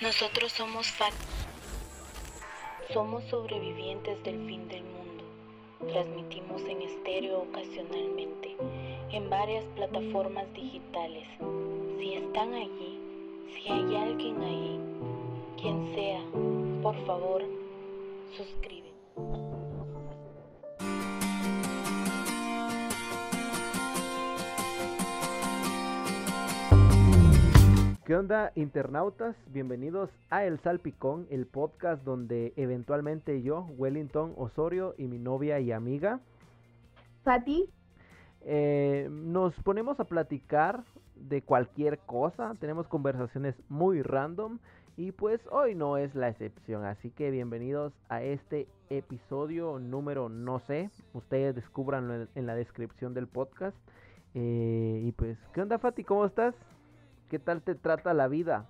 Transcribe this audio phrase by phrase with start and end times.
[0.00, 1.12] Nosotros somos FAT.
[2.92, 5.24] Somos sobrevivientes del fin del mundo.
[5.92, 8.54] Transmitimos en estéreo ocasionalmente,
[9.10, 11.26] en varias plataformas digitales.
[11.98, 13.00] Si están allí,
[13.52, 14.78] si hay alguien ahí,
[15.60, 16.20] quien sea,
[16.80, 17.42] por favor,
[18.36, 18.87] suscríbete.
[28.08, 29.36] ¿Qué onda, internautas?
[29.48, 35.72] Bienvenidos a El Salpicón, el podcast donde eventualmente yo, Wellington Osorio y mi novia y
[35.72, 36.18] amiga,
[37.22, 37.68] Fati,
[38.46, 40.84] eh, nos ponemos a platicar
[41.16, 42.54] de cualquier cosa.
[42.58, 44.58] Tenemos conversaciones muy random
[44.96, 46.86] y pues hoy no es la excepción.
[46.86, 50.88] Así que bienvenidos a este episodio número no sé.
[51.12, 53.76] Ustedes descubranlo en, la descripción del podcast.
[54.32, 56.04] Eh, y pues, ¿qué onda, Fati?
[56.04, 56.54] ¿Cómo estás?
[57.28, 58.66] ¿Qué tal te trata la vida?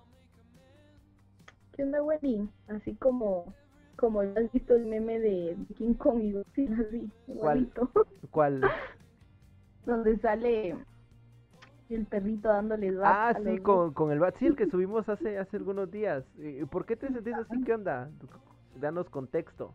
[1.73, 2.49] ¿qué onda, Wendy?
[2.67, 3.53] Así como,
[3.97, 7.71] como ya has visto el meme de King Kong y Godzilla, así, ¿Cuál?
[7.71, 7.91] igualito,
[8.31, 8.61] ¿Cuál?
[9.85, 10.77] donde sale
[11.89, 14.67] el perrito dándole bat Ah, a sí, los con, con el bat, sí, el que
[14.69, 16.23] subimos hace, hace algunos días.
[16.37, 17.61] ¿Y ¿Por qué te sentís así?
[17.61, 18.09] ¿Qué onda?
[18.75, 19.73] Danos contexto.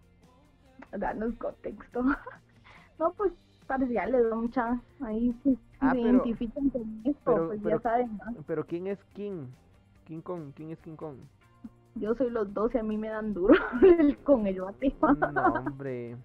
[0.92, 2.02] danos contexto.
[2.98, 3.32] no, pues
[3.64, 4.42] parciales, ¿no?
[4.42, 5.34] mucha, ahí
[5.80, 8.42] Ah, se pero- identifican con esto, pero- pues pero- ya saben, ¿no?
[8.46, 9.46] Pero ¿quién es King?
[10.04, 11.16] King Kong, ¿quién es King Kong?
[11.96, 13.54] yo soy los dos y a mí me dan duro
[13.98, 14.94] el- con el bate.
[15.32, 16.16] No, hombre.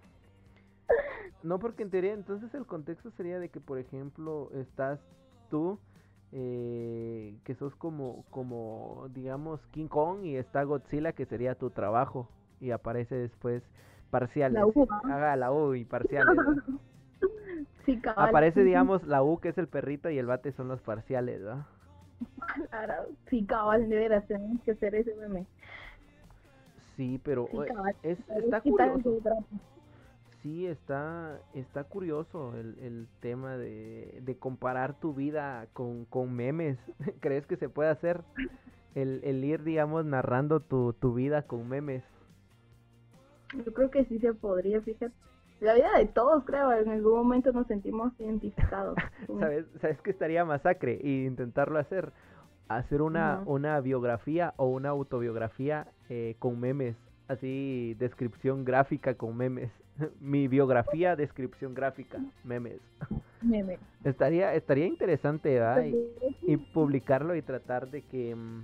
[1.43, 4.99] No, porque en teoría, entonces el contexto sería de que, por ejemplo, estás
[5.49, 5.77] tú,
[6.31, 12.27] eh, que sos como, como, digamos, King Kong y está Godzilla, que sería tu trabajo.
[12.59, 13.63] Y aparece después
[14.09, 14.55] parciales.
[14.55, 15.01] La U, ¿ah?
[15.05, 16.35] Haga la U y parciales.
[17.95, 18.29] sí, cabal.
[18.29, 21.67] Aparece, digamos, la U, que es el perrito, y el bate son los parciales, ¿va?
[22.69, 22.93] claro,
[23.29, 25.45] Sí, cabal, de veras, tenemos que hacer ese meme.
[26.95, 27.95] Sí, pero Sí, cabal.
[28.03, 29.19] es, está curioso.
[30.41, 36.77] Sí, está, está curioso el, el tema de, de comparar tu vida con, con memes.
[37.19, 38.21] ¿Crees que se puede hacer?
[38.95, 42.03] El, el ir, digamos, narrando tu, tu vida con memes.
[43.65, 45.13] Yo creo que sí se podría, fíjate.
[45.61, 48.95] La vida de todos, creo, en algún momento nos sentimos identificados.
[49.39, 50.99] ¿Sabes, ¿Sabes qué estaría masacre?
[51.03, 52.11] Y intentarlo hacer.
[52.69, 56.95] Hacer una, una biografía o una autobiografía eh, con memes.
[57.27, 59.71] Así, descripción gráfica con memes.
[60.21, 62.79] Mi biografía, descripción gráfica, memes.
[63.41, 63.79] meme.
[64.03, 65.83] Estaría, estaría interesante, ¿verdad?
[65.83, 68.63] Y- Pues, y publicarlo y tratar de que mm,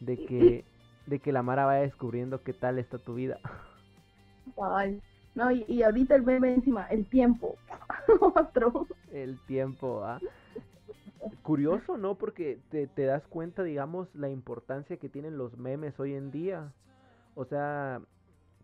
[0.00, 0.64] de que
[1.06, 3.38] de que la Mara vaya descubriendo qué tal está tu vida.
[4.56, 5.02] cabal.
[5.34, 7.56] No, y, y ahorita el meme encima, el tiempo.
[8.20, 8.86] Otro.
[9.12, 10.20] El tiempo, ¿ah?
[11.42, 12.16] Curioso, ¿no?
[12.16, 16.72] Porque te, te das cuenta, digamos, la importancia que tienen los memes hoy en día.
[17.34, 18.00] O sea,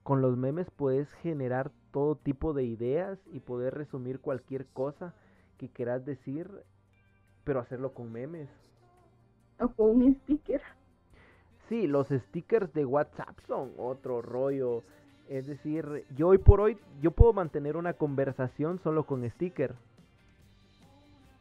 [0.02, 5.14] con los memes puedes generar todo tipo de ideas y poder resumir cualquier cosa
[5.58, 6.50] que quieras decir,
[7.44, 8.48] pero hacerlo con memes.
[9.58, 10.60] O con un sticker.
[11.68, 14.84] Sí, los stickers de WhatsApp son otro rollo.
[15.28, 19.74] Es decir, yo hoy por hoy, yo puedo mantener una conversación solo con sticker.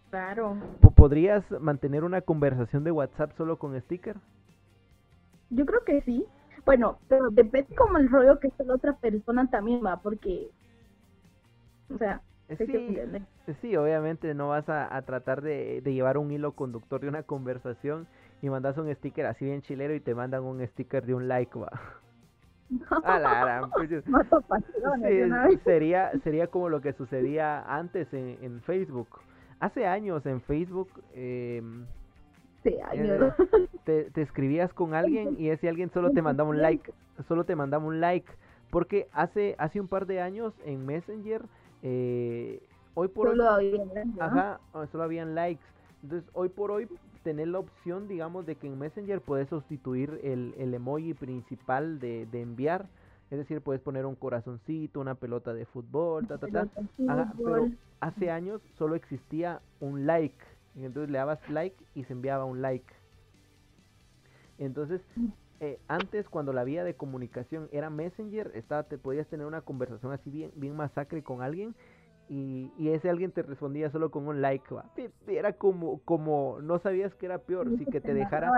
[0.10, 0.58] Claro.
[0.82, 4.16] Po- ¿Podrías mantener una conversación de WhatsApp solo con sticker?
[5.50, 6.26] Yo creo que sí.
[6.66, 10.50] Bueno, pero depende como el rollo que esté la otra persona también va, porque.
[11.94, 12.98] O sea, Sí,
[13.62, 17.24] sí, obviamente no vas a, a tratar de, de llevar un hilo conductor de una
[17.24, 18.08] conversación
[18.42, 21.58] y mandas un sticker así bien chilero y te mandan un sticker de un like,
[21.58, 21.72] va.
[23.04, 29.08] A la gran, pues, Sí, sería, sería como lo que sucedía antes en, en Facebook.
[29.60, 31.86] Hace años en Facebook em,
[32.64, 33.34] Sí, eh, Dios.
[33.86, 36.92] te, te escribías con alguien y ese alguien solo te mandaba un like,
[37.28, 38.32] solo te mandaba un like.
[38.72, 41.44] Porque hace, hace un par de años en Messenger,
[41.84, 42.62] eh,
[42.96, 44.22] hoy por hoy, Solo había, ¿no?
[44.24, 44.60] ajá,
[44.92, 45.64] solo habían likes.
[46.06, 46.88] Entonces, hoy por hoy,
[47.24, 52.28] tener la opción, digamos, de que en Messenger puedes sustituir el, el emoji principal de,
[52.28, 52.86] de enviar.
[53.32, 56.68] Es decir, puedes poner un corazoncito, una pelota de fútbol, ta, ta, ta.
[57.08, 57.70] Ajá, pero
[58.02, 60.38] hace años solo existía un like.
[60.76, 62.94] Entonces le dabas like y se enviaba un like.
[64.60, 65.02] Entonces,
[65.60, 70.12] eh, antes cuando la vía de comunicación era Messenger, estaba, te podías tener una conversación
[70.12, 71.74] así bien, bien masacre con alguien
[72.30, 74.66] y, y ese alguien te respondía solo con un like.
[75.28, 78.52] Era como, como, no sabías que era peor, si que te dejara,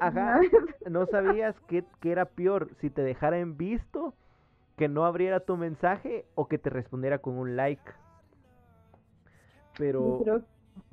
[0.00, 0.40] Ajá.
[0.90, 1.06] ¿no?
[1.06, 4.14] sabías que, que era peor, si te dejara en visto,
[4.76, 7.82] que no abriera tu mensaje o que te respondiera con un like.
[9.78, 10.42] Pero, Yo creo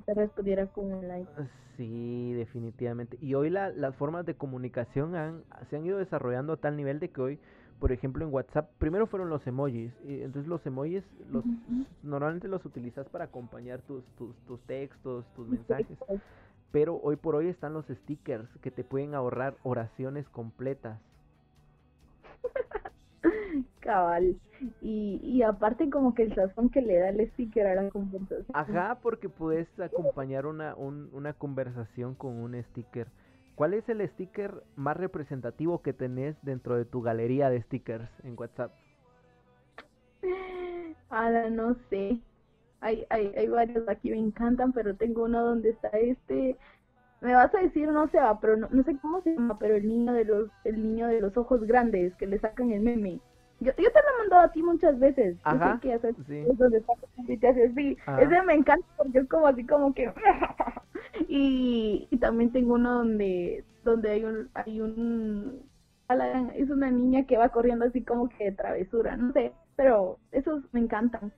[0.04, 1.30] te respondiera con un like.
[1.76, 3.18] Sí, definitivamente.
[3.20, 7.00] Y hoy la, las formas de comunicación han, se han ido desarrollando a tal nivel
[7.00, 7.38] de que hoy,
[7.78, 9.92] por ejemplo, en WhatsApp, primero fueron los emojis.
[10.04, 11.44] Y entonces los emojis los,
[12.02, 15.98] normalmente los utilizas para acompañar tus, tus, tus textos, tus mensajes.
[16.72, 21.00] Pero hoy por hoy están los stickers que te pueden ahorrar oraciones completas.
[23.80, 24.36] Cabal.
[24.80, 28.46] Y, y aparte como que el sazón que le da el sticker a la conversación.
[28.52, 33.08] Ajá, porque puedes acompañar una, un, una conversación con un sticker.
[33.56, 38.36] ¿Cuál es el sticker más representativo que tenés dentro de tu galería de stickers en
[38.38, 38.70] WhatsApp?
[41.08, 42.20] Ahora no sé.
[42.80, 46.58] Hay, hay, hay varios aquí me encantan, pero tengo uno donde está este.
[47.22, 49.88] Me vas a decir, no sé, pero no, no sé cómo se llama, pero el
[49.88, 53.20] niño de los el niño de los ojos grandes que le sacan el meme.
[53.60, 55.38] Yo, yo te lo he mandado a ti muchas veces.
[55.44, 56.44] Ajá, que haces, sí.
[56.58, 56.92] donde está
[57.26, 57.96] y te haces así.
[58.04, 58.20] Ajá.
[58.20, 60.12] Ese me encanta porque es como así como que...
[61.28, 64.50] y, también tengo uno donde donde hay un...
[64.54, 65.66] Hay un
[66.54, 70.62] es una niña que va corriendo así como que de travesura, no sé, pero esos
[70.72, 71.32] me encantan.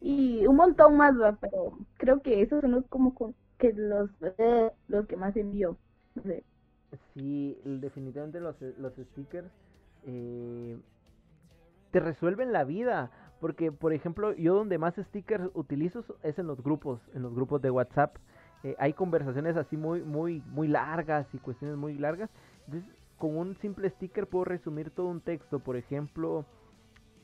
[0.00, 1.36] Y un montón más, ¿va?
[1.40, 5.76] pero creo que esos son los como con- que los, eh, los que más envío.
[6.14, 6.42] No sé.
[7.12, 9.50] Sí, definitivamente los, los stickers
[10.06, 10.78] eh,
[11.90, 13.10] te resuelven la vida.
[13.40, 17.60] Porque, por ejemplo, yo donde más stickers utilizo es en los grupos, en los grupos
[17.60, 18.16] de WhatsApp.
[18.64, 22.30] Eh, hay conversaciones así muy, muy, muy largas y cuestiones muy largas.
[22.66, 25.58] Entonces, con un simple sticker puedo resumir todo un texto.
[25.60, 26.46] Por ejemplo,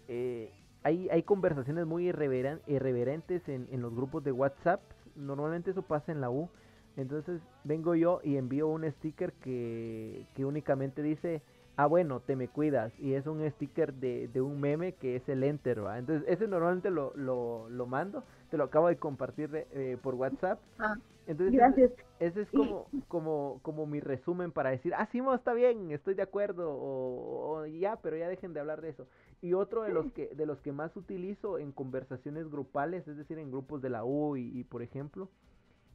[0.07, 0.53] eh,
[0.83, 4.83] hay, hay conversaciones muy irreveren- irreverentes en, los grupos de WhatsApp.
[5.17, 6.51] Normalmente eso pasa en la U.
[6.97, 11.41] Entonces vengo yo y envío un sticker que, que únicamente dice,
[11.77, 12.93] ah bueno, te me cuidas.
[12.99, 15.79] Y es un sticker de, de un meme que es el enter.
[15.97, 20.61] Entonces ese normalmente lo, lo, lo mando, te lo acabo de compartir eh, por WhatsApp.
[20.79, 20.97] Ah,
[21.31, 21.91] Entonces gracias.
[22.19, 26.15] ese es como, como, como mi resumen para decir, ah, sí, mo, está bien, estoy
[26.15, 29.06] de acuerdo, o, o ya, pero ya dejen de hablar de eso.
[29.43, 33.38] Y otro de los que, de los que más utilizo en conversaciones grupales, es decir,
[33.38, 35.29] en grupos de la U y, y, por ejemplo,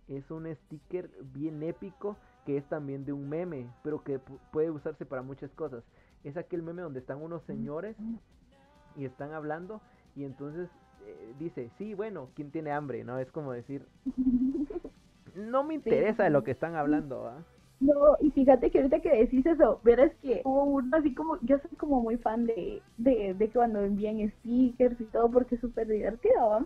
[0.07, 4.69] es un sticker bien épico que es también de un meme, pero que pu- puede
[4.71, 5.83] usarse para muchas cosas.
[6.23, 7.95] Es aquel meme donde están unos señores
[8.95, 9.81] y están hablando
[10.15, 10.69] y entonces
[11.05, 13.03] eh, dice, sí, bueno, ¿quién tiene hambre?
[13.03, 13.19] ¿No?
[13.19, 13.85] Es como decir,
[15.35, 17.43] no me interesa de lo que están hablando, ¿ah?
[17.81, 21.59] No, y fíjate que ahorita que decís eso, verás que hubo uno así como, yo
[21.59, 25.87] soy como muy fan de, de, de cuando envían stickers y todo porque es súper
[25.87, 26.65] divertido, ¿va?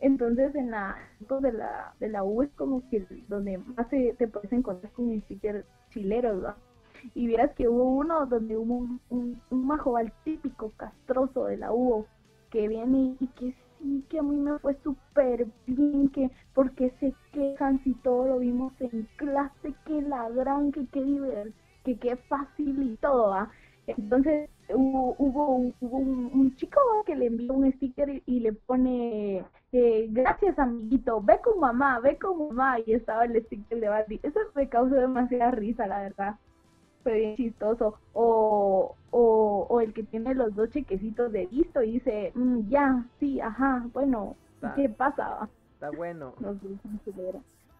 [0.00, 4.26] Entonces en la de la, de la U es como que donde más te, te
[4.26, 6.56] puedes encontrar con stickers chileros, ¿va?
[7.14, 11.72] Y vieras que hubo uno donde hubo un, un, un majobal típico castroso de la
[11.72, 12.04] U
[12.50, 17.14] que viene y que sí, que a mí me fue súper bien, que porque se
[17.32, 21.54] quejan si todo lo vimos en clase, que ladrán, que qué divertido,
[21.84, 23.50] que qué fácil y todo, ¿va?
[23.86, 28.52] Entonces hubo, hubo, un, hubo un, chico que le envió un sticker y, y le
[28.52, 33.88] pone, eh, gracias amiguito, ve con mamá, ve con mamá, y estaba el sticker de
[33.88, 34.20] Barbie.
[34.22, 36.36] Eso me causó demasiada risa, la verdad
[37.02, 37.98] fue bien chistoso.
[38.12, 43.10] O, o, o el que tiene los dos chequecitos de visto y dice, "Mm, ya,
[43.20, 45.50] sí, ajá, bueno, Está- ¿qué pasa?
[45.74, 46.34] Está bueno.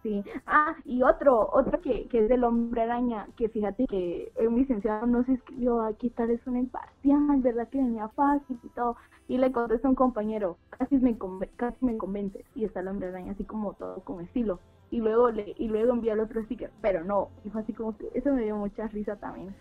[0.01, 0.23] Sí.
[0.45, 5.05] Ah, y otro, otro que, que es del hombre araña, que fíjate que un licenciado
[5.05, 7.67] nos escribió, aquí tal es una imparcial, ¿verdad?
[7.69, 8.95] Que venía fácil y todo.
[9.27, 11.17] Y le contesta un compañero, casi me,
[11.57, 12.45] casi me convences.
[12.55, 14.59] Y está el hombre araña así como todo con estilo.
[14.91, 17.95] Y luego le, y luego envía el otro sticker, pero no, y fue así como
[17.95, 19.53] que eso me dio mucha risa también.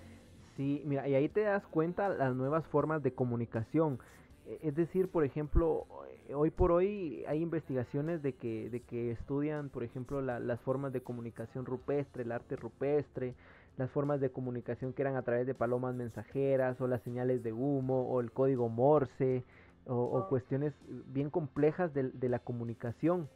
[0.57, 3.99] Sí, mira, y ahí te das cuenta las nuevas formas de comunicación.
[4.49, 5.87] E- Es decir, por ejemplo,
[6.29, 10.61] eh, hoy por hoy hay investigaciones de que, de que estudian, por ejemplo, la- las
[10.61, 13.35] formas de comunicación rupestre, el arte rupestre,
[13.77, 17.53] las formas de comunicación que eran a través de palomas mensajeras, o las señales de
[17.53, 19.45] humo, o el código Morse,
[19.87, 20.75] o, o cuestiones
[21.07, 23.29] bien complejas de, de la comunicación.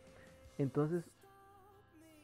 [0.58, 1.04] Entonces,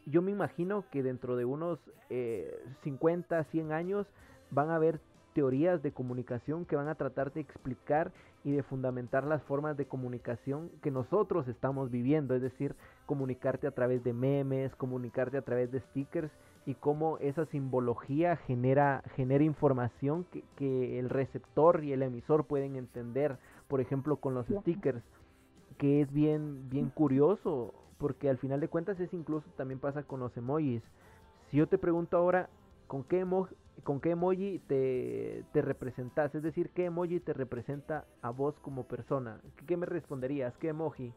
[0.06, 1.78] yo me imagino que dentro de unos
[2.10, 4.06] eh, 50, 100 años
[4.50, 5.00] van a haber
[5.38, 8.10] teorías de comunicación que van a tratar de explicar
[8.42, 12.74] y de fundamentar las formas de comunicación que nosotros estamos viviendo, es decir,
[13.06, 16.32] comunicarte a través de memes, comunicarte a través de stickers
[16.66, 22.74] y cómo esa simbología genera, genera información que, que el receptor y el emisor pueden
[22.74, 25.04] entender, por ejemplo, con los stickers,
[25.76, 30.18] que es bien, bien curioso, porque al final de cuentas es incluso también pasa con
[30.18, 30.82] los emojis.
[31.48, 32.48] Si yo te pregunto ahora,
[32.88, 33.48] ¿con qué, emo-
[33.84, 36.34] con qué emoji te, te representas?
[36.36, 39.40] Es decir, ¿qué emoji te representa a vos como persona?
[39.56, 40.58] ¿Qué, qué me responderías?
[40.58, 41.14] ¿Qué emoji?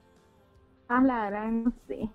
[0.90, 2.10] Ah, la verdad, no sé.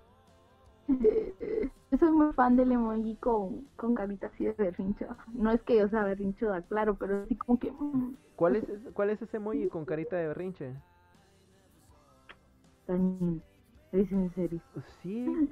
[1.91, 5.07] Eh, soy muy fan del emoji con, con carita así de berrincho.
[5.33, 7.71] No es que yo sea berrinchuda, claro, pero así como que...
[7.71, 10.75] mm, ¿Cuál es, ese- ¿Cuál es ese emoji con carita de berrinche?
[12.87, 13.43] Daniel,
[13.91, 14.61] ¿eres en serio?
[15.01, 15.43] Sí,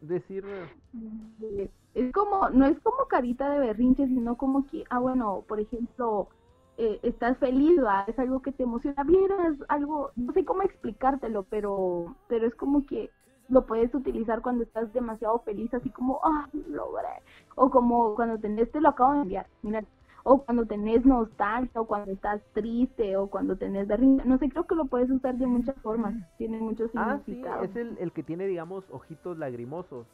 [0.00, 0.44] decir...
[1.94, 6.28] Es como, no es como carita de berrinche, sino como que, ah, bueno, por ejemplo,
[6.76, 8.04] eh, estás feliz, ¿va?
[8.08, 12.84] es algo que te emociona, vieras algo, no sé cómo explicártelo, pero, pero es como
[12.86, 13.10] que
[13.48, 17.22] lo puedes utilizar cuando estás demasiado feliz, así como, ah, logré,
[17.54, 19.84] o como cuando tenés, te lo acabo de enviar, mira,
[20.24, 24.66] o cuando tenés nostalgia, o cuando estás triste, o cuando tenés berrinche, no sé, creo
[24.66, 27.68] que lo puedes usar de muchas formas, tiene muchos Ah, sí, significados.
[27.70, 30.06] es el, el que tiene, digamos, ojitos lagrimosos.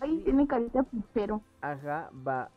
[0.00, 0.24] Ahí Sí.
[0.24, 1.42] tiene carita puchero.
[1.60, 2.50] Ajá, va.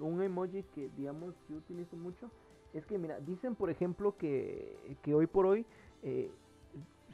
[0.00, 2.30] Un emoji que, digamos, yo utilizo mucho.
[2.72, 5.64] Es que, mira, dicen, por ejemplo, que, que hoy por hoy,
[6.02, 6.30] eh,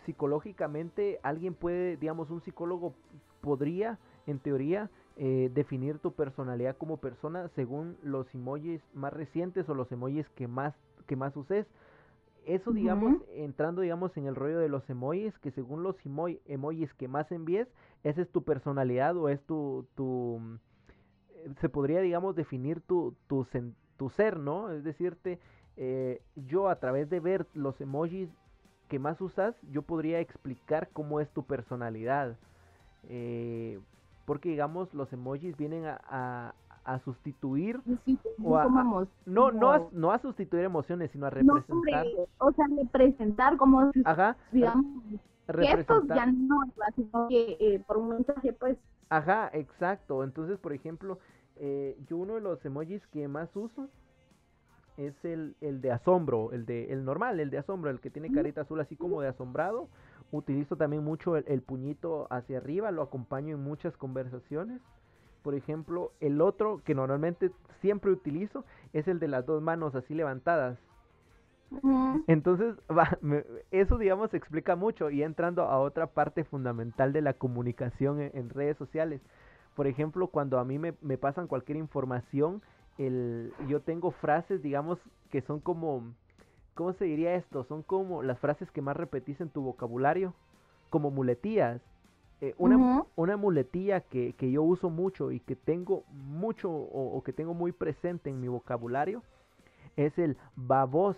[0.04, 2.94] psicológicamente, alguien puede, digamos, un psicólogo
[3.40, 9.74] podría, en teoría, eh, definir tu personalidad como persona según los emojis más recientes o
[9.74, 10.74] los emojis que más,
[11.06, 11.66] que más uses.
[12.46, 16.92] Eso, digamos, entrando, digamos, en el rollo de los emojis, que según los emoj- emojis
[16.94, 17.66] que más envíes,
[18.08, 20.54] esa es tu personalidad o es tu, tu mm,
[21.34, 23.44] eh, se podría, digamos, definir tu, tu,
[24.10, 24.70] ser, ¿no?
[24.70, 25.38] Es decirte,
[25.76, 28.28] eh, yo a través de ver los emojis
[28.88, 32.36] que más usas, yo podría explicar cómo es tu personalidad.
[33.08, 33.78] Eh,
[34.24, 38.64] porque, digamos, los emojis vienen a, a- a sustituir, Sí, O a-
[39.26, 42.06] no, no, a, no a sustituir emociones, sino a no, representar.
[42.38, 44.84] o sea, representar como Ajá, digamos,
[45.46, 46.16] representar.
[46.16, 46.60] ya no,
[46.94, 48.76] sino que eh, por un mensaje, pues,
[49.08, 50.24] Ajá, exacto.
[50.24, 51.18] Entonces, por ejemplo,
[51.56, 53.88] eh, yo uno de los emojis que más uso
[54.96, 58.32] es el, el de asombro, el de el normal, el de asombro, el que tiene
[58.32, 59.88] carita azul así como de asombrado.
[60.32, 64.80] Utilizo también mucho el, el puñito hacia arriba, lo acompaño en muchas conversaciones.
[65.42, 70.14] Por ejemplo, el otro que normalmente siempre utilizo es el de las dos manos así
[70.14, 70.78] levantadas.
[72.26, 77.34] Entonces, va, me- eso digamos explica mucho y entrando a otra parte fundamental de la
[77.34, 79.20] comunicación en, en redes sociales.
[79.74, 82.62] Por ejemplo, cuando a mí me, me pasan cualquier información,
[82.98, 84.98] el, yo tengo frases, digamos,
[85.30, 86.14] que son como,
[86.74, 87.64] ¿cómo se diría esto?
[87.64, 90.34] Son como las frases que más repetís en tu vocabulario,
[90.90, 91.82] como muletillas.
[92.40, 92.76] Eh, una,
[93.16, 97.54] una muletilla que, que yo uso mucho y que tengo mucho o, o que tengo
[97.54, 99.22] muy presente en mi vocabulario
[99.96, 101.16] es el babos,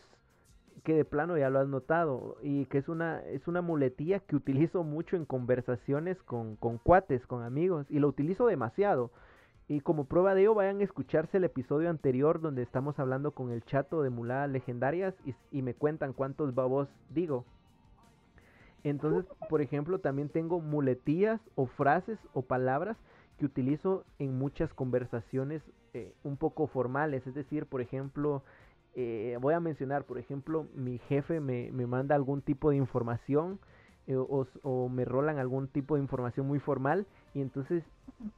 [0.89, 4.37] que de plano ya lo has notado y que es una, es una muletilla que
[4.37, 9.11] utilizo mucho en conversaciones con, con cuates, con amigos y lo utilizo demasiado.
[9.69, 13.51] Y como prueba de ello vayan a escucharse el episodio anterior donde estamos hablando con
[13.51, 15.15] el chato de muladas legendarias
[15.53, 17.45] y, me cuentan cuántos babos digo.
[18.83, 22.97] Entonces, por ejemplo, también tengo muletillas o frases o palabras
[23.39, 25.61] que utilizo en muchas conversaciones
[25.93, 27.27] eh, un poco formales.
[27.27, 28.43] Es decir, por ejemplo,
[29.01, 33.61] eh, voy a mencionar, por ejemplo, mi jefe me, me manda algún tipo de información
[34.09, 37.85] eh, o, me rolan algún tipo de información muy formal y entonces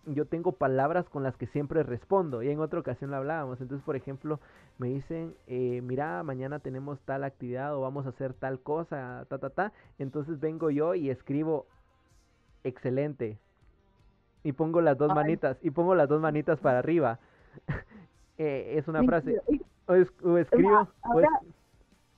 [0.04, 2.42] yo tengo palabras con las que siempre respondo.
[2.42, 3.58] Y en otra ocasión lo hablábamos.
[3.62, 4.38] Entonces, por ejemplo,
[4.76, 9.38] me dicen, eh, mira, mañana tenemos tal actividad o vamos a hacer tal cosa, ta,
[9.38, 9.72] ta, ta.
[9.98, 11.64] Entonces vengo yo y escribo,
[12.64, 13.38] excelente.
[14.42, 15.14] Y pongo las dos Ay.
[15.14, 17.18] manitas, y pongo las dos manitas para arriba.
[18.42, 19.42] Eh, es una frase.
[19.90, 20.88] O, es- o escribo.
[21.14, 21.26] o es-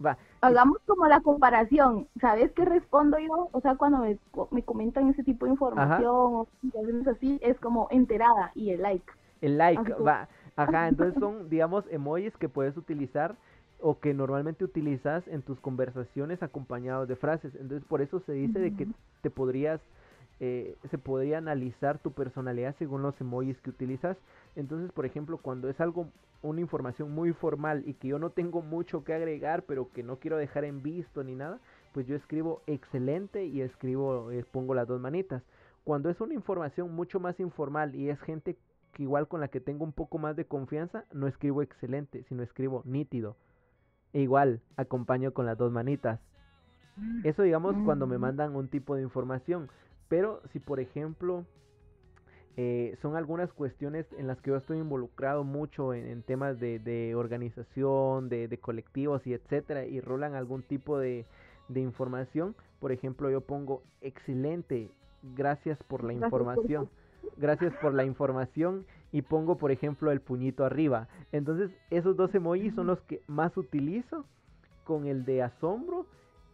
[0.05, 0.19] va.
[0.41, 2.09] Hagamos como la comparación.
[2.21, 3.49] ¿Sabes qué respondo yo?
[3.52, 6.49] O sea, cuando me, co- me comentan ese tipo de información o
[7.11, 9.11] así, es como enterada y el like.
[9.41, 10.29] El like, Así va.
[10.57, 13.37] Ajá, entonces son, digamos, emojis que puedes utilizar
[13.81, 17.55] o que normalmente utilizas en tus conversaciones acompañados de frases.
[17.55, 18.87] Entonces, por eso se dice de que
[19.23, 19.81] te podrías,
[20.41, 24.17] eh, se podría analizar tu personalidad según los emojis que utilizas.
[24.56, 26.09] Entonces, por ejemplo, cuando es algo,
[26.42, 30.18] una información muy formal y que yo no tengo mucho que agregar, pero que no
[30.18, 31.61] quiero dejar en visto ni nada,
[31.92, 35.42] pues yo escribo excelente y escribo, eh, pongo las dos manitas.
[35.85, 38.56] Cuando es una información mucho más informal y es gente
[38.92, 42.42] que igual con la que tengo un poco más de confianza, no escribo excelente, sino
[42.42, 43.37] escribo nítido.
[44.12, 46.21] E igual, acompaño con las dos manitas.
[47.23, 48.21] Eso digamos cuando me Mm.
[48.21, 49.71] mandan un tipo de información.
[50.09, 51.47] Pero si por ejemplo
[52.56, 56.78] eh, son algunas cuestiones en las que yo estoy involucrado mucho en, en temas de,
[56.78, 61.25] de organización, de, de colectivos y etcétera, y rolan algún tipo de,
[61.68, 64.90] de información, por ejemplo yo pongo excelente,
[65.35, 66.88] gracias por la información,
[67.37, 71.09] gracias por la información y pongo por ejemplo el puñito arriba.
[71.32, 74.25] Entonces esos dos emojis son los que más utilizo
[74.85, 76.06] con el de asombro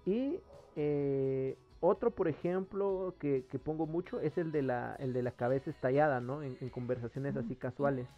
[0.05, 0.39] y
[0.77, 5.31] eh, otro, por ejemplo, que, que, pongo mucho es el de la, el de la
[5.31, 6.43] cabeza estallada, ¿no?
[6.43, 8.09] En, conversaciones así casuales,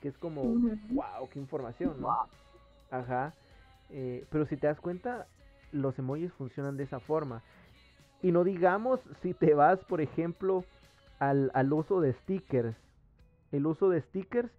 [0.00, 2.10] que es como, wow, qué información, ¿no?
[2.90, 3.34] Ajá.
[3.90, 5.26] Eh, pero si te das cuenta,
[5.72, 7.42] los emojis funcionan de esa forma.
[8.22, 10.64] Y no digamos si te vas, por ejemplo,
[11.18, 12.76] al, al uso de stickers.
[13.50, 14.50] El uso de stickers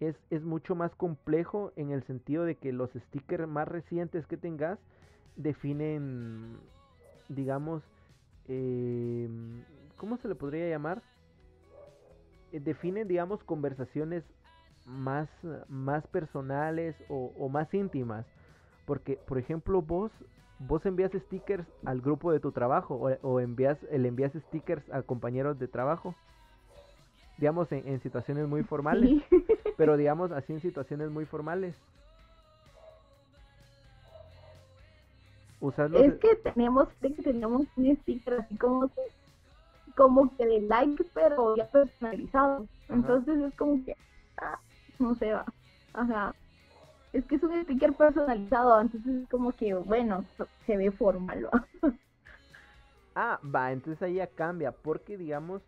[0.00, 4.36] es, es, mucho más complejo en el sentido de que los stickers más recientes que
[4.36, 4.78] tengas
[5.36, 6.58] definen,
[7.28, 7.82] digamos,
[8.48, 9.28] eh,
[9.96, 11.02] ¿cómo se le podría llamar?
[12.52, 14.24] Eh, definen, digamos, conversaciones
[14.84, 15.28] más,
[15.68, 18.26] más personales o, o más íntimas.
[18.86, 20.12] Porque, por ejemplo, vos
[20.58, 25.58] vos envías stickers al grupo de tu trabajo o, envías, le envías stickers a compañeros
[25.58, 26.14] de trabajo.
[27.38, 29.22] Digamos en, situaciones muy formales.
[29.76, 31.76] Pero digamos así en situaciones muy formales.
[36.04, 39.02] Es que tenemos, tenemos un sticker así como que,
[39.96, 42.66] como que de like, pero ya personalizado.
[42.88, 43.96] Entonces es como que,
[44.38, 44.58] ah,
[44.98, 45.44] no se va.
[45.94, 46.34] Ajá
[47.16, 50.24] es que es un sticker personalizado, entonces es como que, bueno,
[50.66, 51.48] se ve formal.
[53.14, 55.62] ah, va, entonces ahí ya cambia, porque digamos,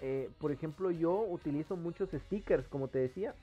[0.00, 3.34] eh, por ejemplo, yo utilizo muchos stickers, como te decía,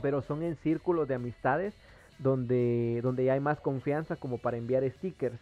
[0.00, 1.74] pero son en círculos de amistades
[2.18, 5.38] donde, donde ya hay más confianza como para enviar stickers.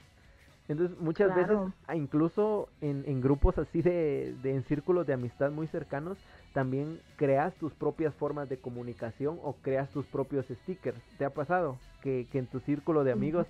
[0.68, 5.50] Entonces muchas veces, ah, incluso en, en grupos así de, de, en círculos de amistad
[5.50, 6.16] muy cercanos,
[6.54, 11.00] también creas tus propias formas de comunicación o creas tus propios stickers.
[11.18, 13.46] ¿Te ha pasado que, que en tu círculo de amigos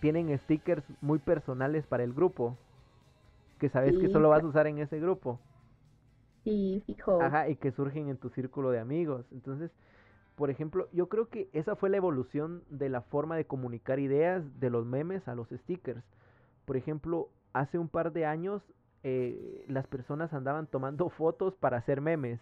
[0.00, 2.56] tienen stickers muy personales para el grupo?
[3.58, 5.38] Que sabes que solo vas a usar en ese grupo.
[6.44, 7.22] Sí, fijo.
[7.22, 9.24] Ajá, y que surgen en tu círculo de amigos.
[9.30, 9.70] Entonces,
[10.42, 14.42] por ejemplo, yo creo que esa fue la evolución de la forma de comunicar ideas
[14.58, 16.02] de los memes a los stickers.
[16.64, 18.60] Por ejemplo, hace un par de años
[19.04, 22.40] eh, las personas andaban tomando fotos para hacer memes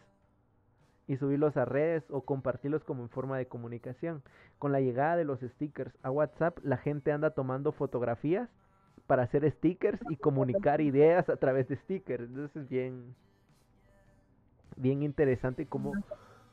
[1.08, 4.22] y subirlos a redes o compartirlos como en forma de comunicación.
[4.58, 8.48] Con la llegada de los stickers a WhatsApp, la gente anda tomando fotografías
[9.06, 12.24] para hacer stickers y comunicar ideas a través de stickers.
[12.24, 13.14] Entonces es bien,
[14.76, 15.92] bien interesante cómo,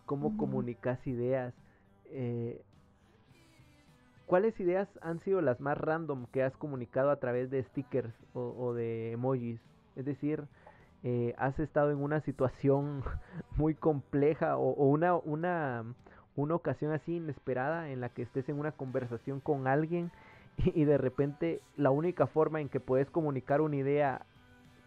[0.07, 1.53] cómo comunicas ideas.
[2.05, 2.59] Eh,
[4.25, 8.73] ¿Cuáles ideas han sido las más random que has comunicado a través de stickers o
[8.73, 9.61] de emojis?
[9.95, 10.47] Es decir,
[11.03, 13.03] eh, has estado en una situación
[13.55, 15.85] muy compleja o, una, una,
[16.35, 20.11] una, ocasión así inesperada en la que estés en una conversación con alguien
[20.57, 24.25] y, de repente la única forma en que puedes comunicar una idea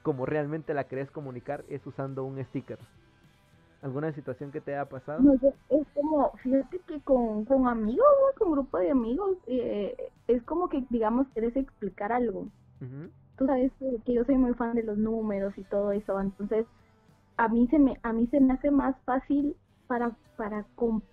[0.03, 2.79] como realmente la querés comunicar es usando un sticker.
[3.83, 5.21] ¿Alguna situación que te haya pasado?
[5.23, 8.07] No es como, fíjate que con, con amigos,
[8.39, 9.97] con grupo de amigos, eh,
[10.29, 12.47] es como que, digamos, quieres explicar algo
[13.41, 13.73] tú sabes
[14.05, 16.67] que yo soy muy fan de los números y todo eso, entonces
[17.39, 20.67] a mí se me, a mí se me hace más fácil para, para,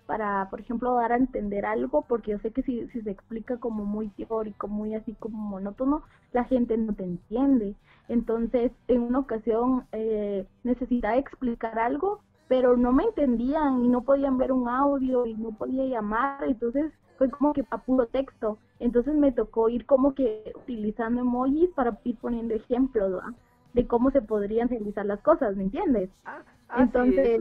[0.06, 3.56] para, por ejemplo, dar a entender algo, porque yo sé que si, si se explica
[3.56, 6.02] como muy teórico, muy así como monótono,
[6.32, 7.74] la gente no te entiende.
[8.08, 14.38] Entonces, en una ocasión eh, necesitaba explicar algo, pero no me entendían y no podían
[14.38, 18.58] ver un audio y no podía llamar, entonces fue como que a puro texto.
[18.80, 23.22] Entonces me tocó ir como que utilizando emojis para ir poniendo ejemplos
[23.74, 26.10] de cómo se podrían realizar las cosas, ¿me entiendes?
[26.24, 27.40] Ah, ah entonces,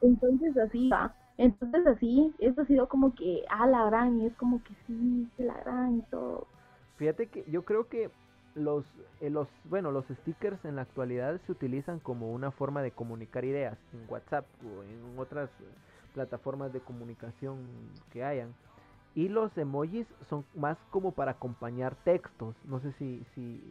[0.00, 1.14] entonces, así va.
[1.38, 5.28] Entonces así, esto ha sido como que, ah, la gran, y es como que sí,
[5.38, 6.46] la gran y todo.
[6.96, 8.10] Fíjate que yo creo que
[8.54, 8.84] los,
[9.20, 13.44] eh, los, bueno, los stickers en la actualidad se utilizan como una forma de comunicar
[13.44, 15.50] ideas en WhatsApp o en otras
[16.14, 17.58] plataformas de comunicación
[18.12, 18.54] que hayan.
[19.14, 22.54] Y los emojis son más como para acompañar textos.
[22.64, 23.62] No sé si, si,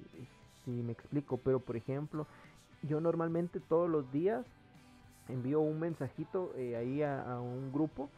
[0.65, 2.27] me explico, pero por ejemplo,
[2.83, 4.45] yo normalmente todos los días
[5.27, 8.09] envío un mensajito eh, ahí a, un grupo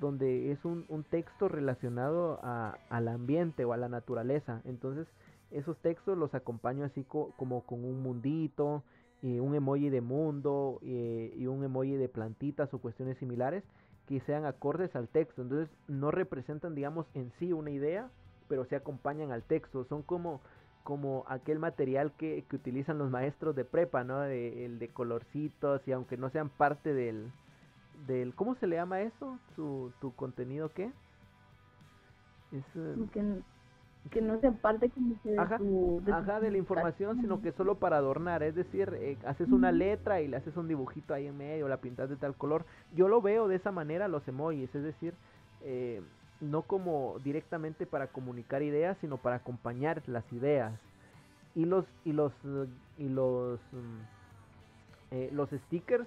[0.00, 4.62] donde es un, un texto relacionado a, al ambiente o a la naturaleza.
[4.64, 5.06] Entonces,
[5.50, 8.82] esos textos los acompaño así como con un mundito,
[9.22, 13.62] y un emoji de mundo eh, y un emoji de plantitas o cuestiones similares
[14.06, 15.42] que sean acordes al texto.
[15.42, 18.10] Entonces no representan, digamos, en sí una idea,
[18.48, 19.84] pero se acompañan al texto.
[19.84, 20.40] Son como,
[20.84, 24.20] como aquel material que, que utilizan los maestros de prepa, ¿no?
[24.20, 27.30] De, el de colorcitos y aunque no sean parte del,
[28.06, 29.38] del ¿cómo se le llama eso?
[29.54, 30.90] ¿Tu, tu contenido qué?
[32.52, 32.64] Es,
[34.10, 37.96] que no sea parte como de, ajá, de, de la información, sino que solo para
[37.96, 41.68] adornar, es decir, eh, haces una letra y le haces un dibujito ahí en medio,
[41.68, 42.64] la pintas de tal color.
[42.94, 45.14] Yo lo veo de esa manera los emojis, es decir,
[45.62, 46.02] eh,
[46.40, 50.72] no como directamente para comunicar ideas, sino para acompañar las ideas.
[51.54, 52.32] y los y los
[52.98, 54.00] y los mm,
[55.10, 56.06] eh, los stickers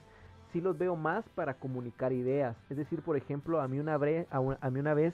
[0.51, 2.55] sí los veo más para comunicar ideas.
[2.69, 5.13] Es decir, por ejemplo, a mí una, a, mí una vez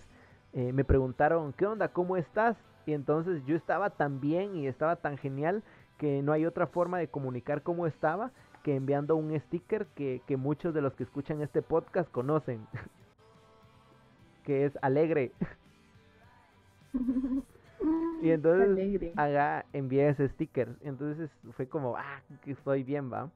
[0.54, 1.88] eh, me preguntaron, ¿qué onda?
[1.88, 2.58] ¿Cómo estás?
[2.90, 5.62] Y entonces yo estaba tan bien y estaba tan genial
[6.00, 8.32] que no hay otra forma de comunicar cómo estaba
[8.64, 12.66] que enviando un sticker que, que muchos de los que escuchan este podcast conocen.
[14.44, 15.32] que es alegre.
[18.24, 20.76] y entonces haga, envié ese sticker.
[20.82, 23.30] Entonces fue como, ah, que estoy bien, va.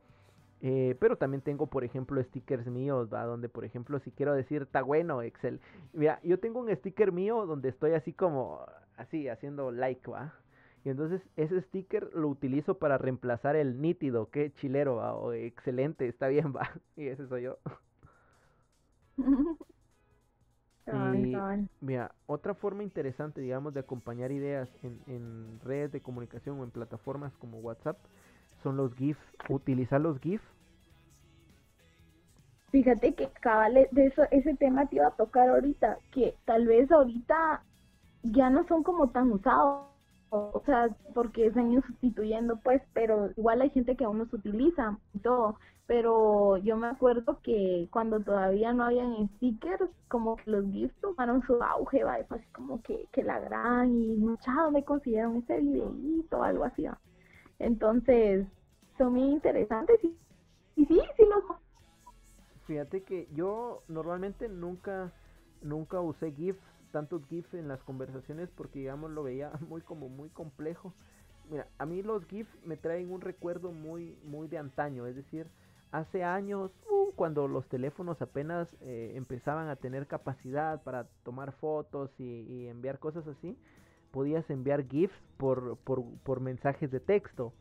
[0.62, 3.26] Eh, pero también tengo, por ejemplo, stickers míos, ¿va?
[3.26, 5.60] Donde, por ejemplo, si quiero decir, está bueno, Excel.
[5.94, 8.66] Mira, yo tengo un sticker mío donde estoy así como,
[8.98, 10.34] así, haciendo like, ¿va?
[10.86, 15.14] Y entonces ese sticker lo utilizo para reemplazar el nítido, que chilero, ¿va?
[15.16, 16.70] O excelente, está bien, va.
[16.98, 17.58] Y ese soy yo.
[20.88, 21.36] y,
[21.80, 26.72] mira, otra forma interesante, digamos, de acompañar ideas en, en redes de comunicación o en
[26.72, 27.98] plataformas como WhatsApp
[28.62, 29.22] son los GIFs.
[29.50, 30.44] Utilizar los GIFs
[32.74, 36.92] Fíjate que cabal de eso, ese tema te iba a tocar ahorita, que tal vez
[36.92, 37.64] ahorita
[38.24, 39.88] ya no son como tan usados,
[40.30, 44.34] o sea, porque se han ido sustituyendo, pues, pero igual hay gente que aún los
[44.34, 45.58] utiliza y todo.
[45.86, 51.44] Pero yo me acuerdo que cuando todavía no habían stickers, como que los GIFs tomaron
[51.44, 52.16] su auge, ¿va?
[52.30, 56.86] así como que, que la gran y mucha me consiguieron ese videíto algo así,
[57.60, 58.48] Entonces,
[58.98, 60.18] son muy interesantes y,
[60.78, 61.44] y sí, sí los
[62.66, 65.12] Fíjate que yo normalmente nunca,
[65.62, 66.62] nunca usé GIFs,
[66.94, 70.94] tantos GIFs en las conversaciones porque digamos lo veía muy como muy complejo.
[71.50, 75.48] Mira, a mí los GIFs me traen un recuerdo muy, muy de antaño, es decir,
[75.92, 82.10] hace años, uh, cuando los teléfonos apenas eh, empezaban a tener capacidad para tomar fotos
[82.18, 83.58] y, enviar cosas así,
[84.12, 87.52] podías enviar GIFs por, por, por mensajes de texto.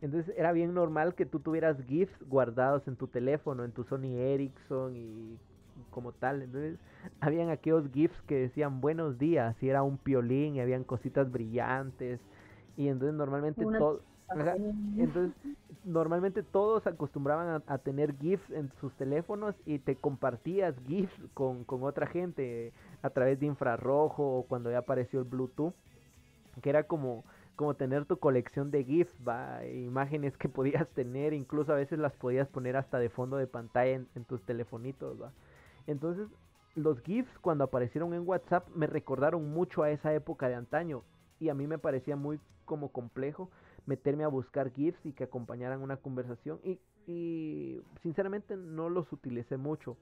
[0.00, 4.18] Entonces era bien normal que tú tuvieras GIFs guardados en tu teléfono, en tu Sony
[4.18, 5.38] Ericsson y
[5.92, 6.42] como tal.
[6.42, 6.80] Entonces
[7.20, 12.20] habían aquellos GIFs que decían buenos días y era un piolín y habían cositas brillantes.
[12.76, 14.00] Y entonces normalmente todo...
[14.96, 15.36] Entonces,
[15.84, 21.82] normalmente todos acostumbraban a, tener GIFs en sus teléfonos y te compartías GIFs con, con
[21.82, 25.74] otra gente a través de infrarrojo o cuando ya apareció el Bluetooth,
[26.62, 27.24] que era como
[27.56, 29.64] como tener tu colección de GIFs, ¿va?
[29.66, 33.92] imágenes que podías tener, incluso a veces las podías poner hasta de fondo de pantalla
[33.92, 35.20] en, tus telefonitos.
[35.20, 35.32] ¿va?
[35.86, 36.28] Entonces,
[36.74, 41.02] los GIFs cuando aparecieron en WhatsApp me recordaron mucho a esa época de antaño
[41.38, 43.50] y a mí me parecía muy como complejo
[43.86, 49.56] meterme a buscar GIFs y que acompañaran una conversación y, y sinceramente no los utilicé
[49.56, 49.96] mucho.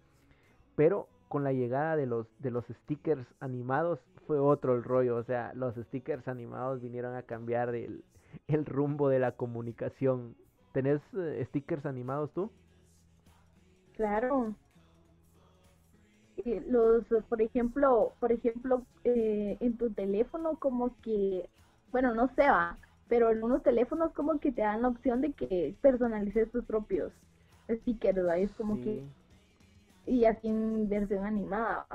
[0.77, 5.17] Pero con la llegada de los, de los stickers animados fue otro el rollo.
[5.17, 8.05] O sea, los stickers animados vinieron a cambiar el,
[8.49, 10.37] el rumbo de la comunicación.
[10.73, 12.51] ¿Tenés eh, stickers animados tú?
[13.93, 14.55] Claro.
[16.69, 21.49] Los, por ejemplo, por ejemplo, eh, en tu teléfono como que,
[21.93, 25.33] bueno, no sé, va, pero en unos teléfonos como que te dan la opción de
[25.33, 27.13] que personalices tus propios
[27.69, 28.39] stickers, ¿va?
[28.39, 29.03] Es como que
[30.07, 31.87] y así en versión animada.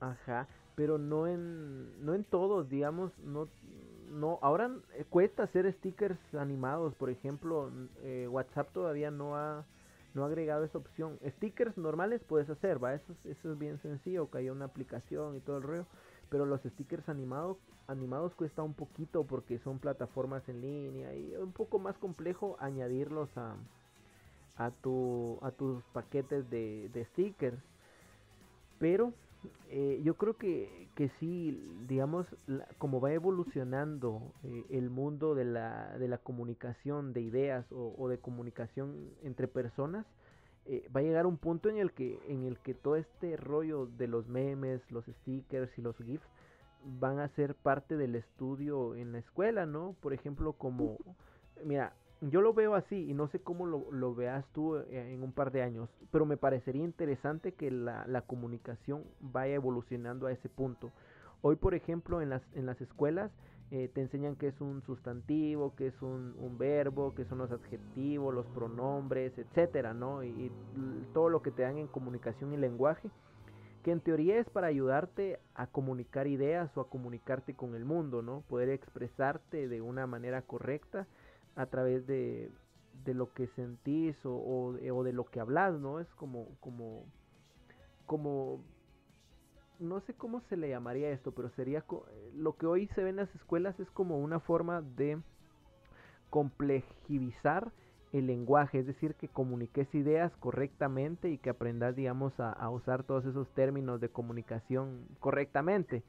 [0.00, 3.48] Ajá, pero no en no en todos, digamos, no
[4.10, 7.70] no ahora eh, cuesta hacer stickers animados, por ejemplo,
[8.02, 9.64] eh, WhatsApp todavía no ha
[10.14, 11.18] no ha agregado esa opción.
[11.26, 15.40] Stickers normales puedes hacer, va, eso, eso es bien sencillo, que haya una aplicación y
[15.40, 15.86] todo el rollo,
[16.28, 21.40] pero los stickers animados animados cuesta un poquito porque son plataformas en línea y es
[21.40, 23.56] un poco más complejo añadirlos a
[24.56, 27.58] a, tu, a tus paquetes de, stickers.
[28.78, 29.12] Pero
[29.68, 32.26] eh, yo creo que, que sí, digamos,
[32.78, 38.18] como va evolucionando eh, el mundo de la, de la comunicación de ideas o, de
[38.18, 40.06] comunicación entre personas,
[40.66, 43.86] eh, va a llegar un punto en el que en el que todo este rollo
[43.86, 46.26] de los memes, los stickers y los gifs
[46.84, 49.96] van a ser parte del estudio en la escuela, ¿no?
[50.00, 50.98] Por ejemplo, como
[51.64, 51.94] mira,
[52.30, 55.50] yo lo veo así y no sé cómo lo, veas tú eh, en un par
[55.50, 60.92] de años, pero me parecería interesante que la, comunicación vaya evolucionando a ese punto.
[61.40, 63.32] Hoy, por ejemplo, en las, en las escuelas
[63.72, 68.32] eh, te enseñan qué es un sustantivo, qué es un, verbo, qué son los adjetivos,
[68.32, 70.22] los pronombres, etcétera, ¿no?
[70.22, 70.52] y,
[71.12, 73.10] todo lo que te dan en comunicación y lenguaje,
[73.82, 78.22] que en teoría es para ayudarte a comunicar ideas o a comunicarte con el mundo,
[78.22, 78.42] ¿no?
[78.48, 81.06] Poder expresarte de una manera correcta
[81.56, 82.50] a través de,
[83.04, 86.00] de lo que sentís o, o, de lo que hablas, ¿no?
[86.00, 87.04] Es como, como,
[88.06, 88.62] como,
[89.78, 91.84] no sé cómo se le llamaría esto, pero sería
[92.34, 95.20] lo que hoy se ve en las escuelas es como una forma de
[96.30, 97.72] complejizar
[98.12, 103.24] el lenguaje, es decir, que comuniques ideas correctamente y que aprendas, digamos, a, usar todos
[103.24, 106.02] esos términos de comunicación correctamente.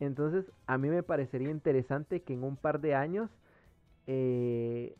[0.00, 3.30] Entonces, a mí me parecería interesante que en un par de años
[4.08, 4.96] eh,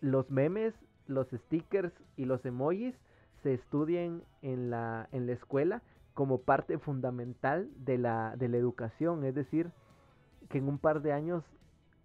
[0.00, 0.74] los memes,
[1.06, 2.94] los stickers y los emojis
[3.42, 5.82] se estudien en la, en la escuela
[6.14, 9.70] como parte fundamental de la, de la educación, es decir,
[10.48, 11.44] que en un par de años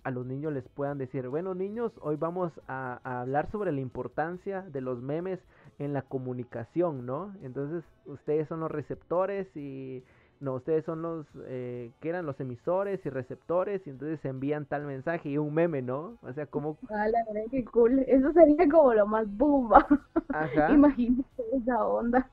[0.03, 4.63] a los niños les puedan decir, bueno niños, hoy vamos a, hablar sobre la importancia
[4.63, 5.39] de los memes
[5.79, 7.33] en la comunicación, ¿no?
[7.43, 10.03] Entonces ustedes son los receptores y
[10.41, 14.86] no, ustedes son los eh, que eran los emisores y receptores y entonces envían tal
[14.86, 16.17] mensaje y un meme, ¿no?
[16.21, 16.77] O sea, como...
[16.89, 17.99] Ah, la verdad que cool.
[18.08, 19.88] Eso sería como lo más bomba.
[20.30, 20.69] Ajá.
[20.73, 22.30] Imagínate esa onda.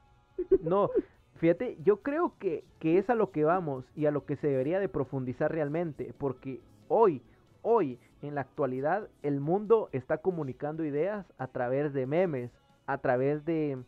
[0.63, 0.91] No,
[1.37, 4.49] fíjate, yo creo que, que es a lo que vamos y a lo que se
[4.49, 7.23] debería de profundizar realmente, porque hoy
[7.63, 12.51] hoy, en la actualidad, el mundo está comunicando ideas a través de memes,
[12.87, 13.79] a través de,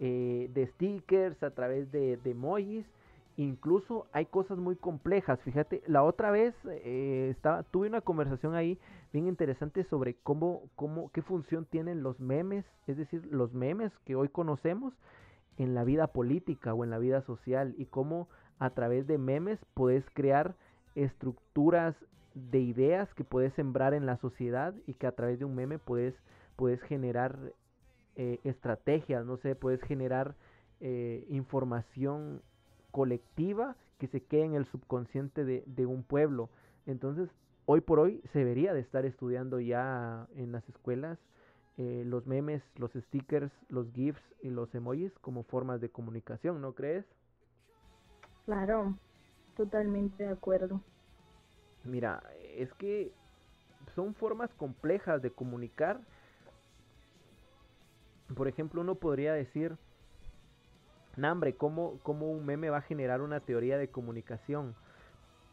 [0.00, 2.86] eh, de stickers, a través de, de, emojis.
[3.36, 5.40] Incluso hay cosas muy complejas.
[5.40, 8.78] Fíjate, la otra vez eh, estaba, tuve una conversación ahí
[9.12, 14.14] bien interesante sobre cómo, cómo, qué función tienen los memes, es decir, los memes que
[14.14, 14.94] hoy conocemos
[15.58, 19.58] en la vida política o en la vida social y cómo a través de memes
[19.74, 20.54] puedes crear
[20.94, 21.96] estructuras
[22.34, 25.78] de ideas que puedes sembrar en la sociedad y que a través de un meme
[25.78, 26.14] puedes,
[26.56, 27.38] puedes generar
[28.16, 30.34] eh, estrategias, no sé, puedes generar
[30.80, 32.42] eh, información
[32.94, 36.48] colectiva que se quede en el subconsciente de, un pueblo.
[36.86, 37.28] Entonces,
[37.66, 41.18] hoy por hoy se debería de estar estudiando ya en las escuelas
[41.76, 46.72] eh, los memes, los stickers, los GIFs y los emojis como formas de comunicación, ¿no
[46.74, 47.04] crees?
[48.44, 48.96] Claro,
[49.56, 50.80] totalmente de acuerdo.
[51.82, 52.22] Mira,
[52.56, 53.10] es que
[53.96, 56.00] son formas complejas de comunicar.
[58.36, 59.76] Por ejemplo, uno podría decir,
[61.16, 64.74] Nambre, ¿cómo, ¿cómo un meme va a generar una teoría de comunicación?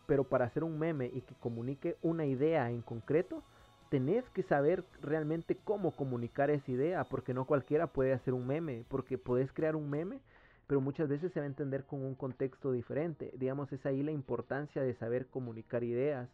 [0.07, 3.43] Pero para hacer un meme y que comunique una idea en concreto,
[3.89, 8.85] tenés que saber realmente cómo comunicar esa idea, porque no cualquiera puede hacer un meme,
[8.87, 10.19] porque podés crear un meme,
[10.65, 13.31] pero muchas veces se va a entender con un contexto diferente.
[13.35, 16.29] Digamos, es ahí la importancia de saber comunicar ideas.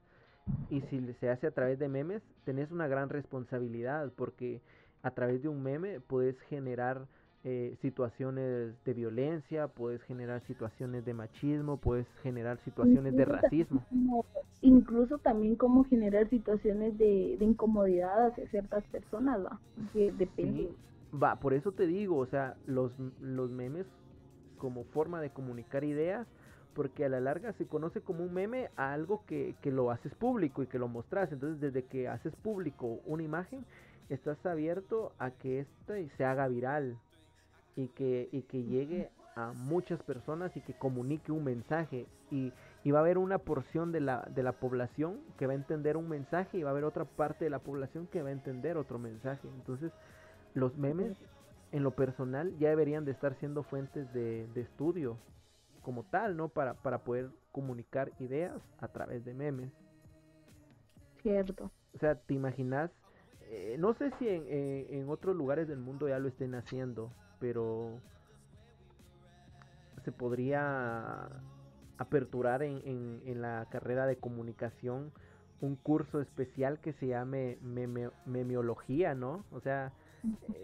[0.70, 4.62] Y si se hace a través de memes, tenés una gran responsabilidad, porque
[5.02, 7.08] a través de un meme puedes generar
[7.50, 13.86] eh, situaciones de violencia, puedes generar situaciones de machismo, puedes generar situaciones de racismo.
[14.62, 19.62] incluso también como generar situaciones de, incomodidad hacia ciertas personas, va,
[19.94, 20.70] depende.
[21.14, 23.86] va, por eso te digo, o sea, los, los memes
[24.58, 26.28] como forma de comunicar ideas,
[26.74, 30.64] porque a la larga se conoce como un meme a algo que, lo haces público
[30.64, 31.32] y que lo mostras.
[31.32, 33.64] Entonces, desde que haces público una imagen,
[34.10, 36.98] estás abierto a que esta se haga viral
[37.78, 42.08] y que, y que llegue a muchas personas y que comunique un mensaje.
[42.32, 42.52] Y,
[42.84, 45.96] y, va a haber una porción de la, de la población que va a entender
[45.96, 48.78] un mensaje y va a haber otra parte de la población que va a entender
[48.78, 49.48] otro mensaje.
[49.56, 49.94] Entonces,
[50.56, 51.16] los memes
[51.72, 55.18] en lo personal ya deberían de estar siendo fuentes de, estudio
[55.84, 56.50] como tal, ¿no?
[56.50, 59.72] Para, para poder comunicar ideas a través de memes.
[61.22, 61.72] Cierto.
[61.94, 62.90] O sea, ¿te imaginas?
[63.42, 67.12] Eh, no sé si en, eh, en otros lugares del mundo ya lo estén haciendo,
[67.40, 68.00] pero
[70.04, 71.30] se podría
[71.98, 75.12] aperturar en, en, en, la carrera de comunicación
[75.60, 77.58] un curso especial que se llame
[78.26, 79.44] memiología, ¿no?
[79.52, 79.92] O sea,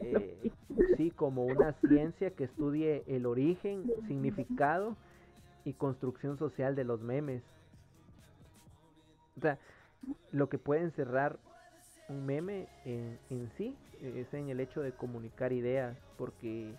[0.02, 0.52] eh,
[0.98, 4.96] sí, como una ciencia que estudie el origen, significado
[5.66, 7.42] y construcción social de los memes.
[9.38, 9.58] O sea,
[10.32, 11.40] lo que puede encerrar
[12.10, 16.76] un meme en, en sí es en el hecho de comunicar ideas, porque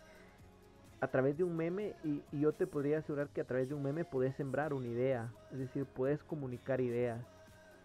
[1.00, 3.82] a través de un meme, y, yo te podría asegurar que a través de un
[3.82, 7.20] meme puedes sembrar una idea, es decir, puedes comunicar ideas.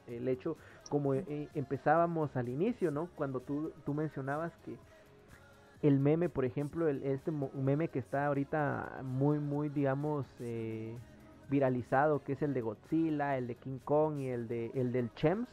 [0.08, 0.58] El hecho,
[0.90, 3.10] como eh, empezábamos al inicio, ¿no?
[3.16, 4.76] Cuando tú, tú mencionabas que
[5.82, 10.98] el meme, por ejemplo, el, este meme que está ahorita muy, muy, digamos, eh,
[11.50, 15.14] viralizado, que es el de Godzilla, el de King Kong y el de el del
[15.14, 15.48] Chems.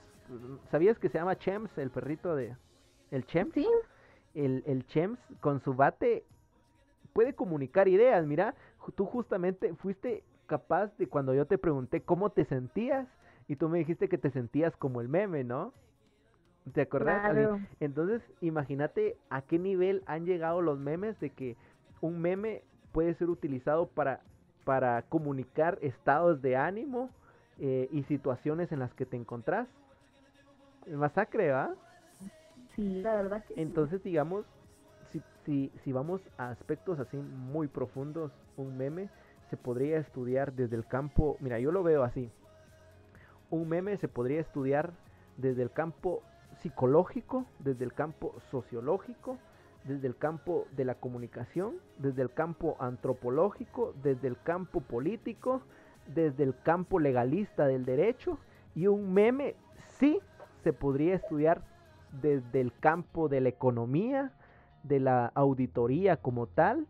[0.71, 2.57] ¿Sabías que se llama Chems, el perrito de
[3.11, 3.53] el Chems?
[3.55, 3.67] Sí.
[4.35, 6.25] El, el Chems con su bate
[7.13, 8.27] puede comunicar ideas.
[8.27, 8.55] Mira,
[8.95, 13.09] tú justamente fuiste capaz de cuando yo te pregunté cómo te sentías
[13.49, 15.73] y tú me dijiste que te sentías como el meme, ¿no?
[16.73, 17.61] ¿Te acuerdas?
[17.79, 21.57] Entonces, imagínate a qué nivel han llegado los memes de que
[22.01, 24.21] un meme puede ser utilizado para,
[24.65, 27.11] para comunicar estados de ánimo
[27.61, 29.69] eh, y situaciones en las que te encontrás.
[30.89, 31.75] Masacre, ¿va?
[32.77, 34.45] Sí, la verdad que Entonces, digamos,
[35.11, 39.09] si, si, si vamos a aspectos así muy profundos, un meme
[39.51, 42.31] se podría estudiar desde el campo, mira, yo lo veo así.
[43.51, 44.93] Un meme se podría estudiar
[45.37, 46.23] desde el campo
[46.61, 49.39] psicológico, desde el campo sociológico,
[49.85, 55.63] desde el campo de la comunicación, desde el campo antropológico, desde el campo político,
[56.13, 58.39] desde el campo legalista del derecho
[58.75, 59.55] y un meme
[59.99, 60.21] sí
[60.63, 61.63] se podría estudiar
[62.13, 64.33] desde el campo de la economía,
[64.83, 66.87] de la auditoría como tal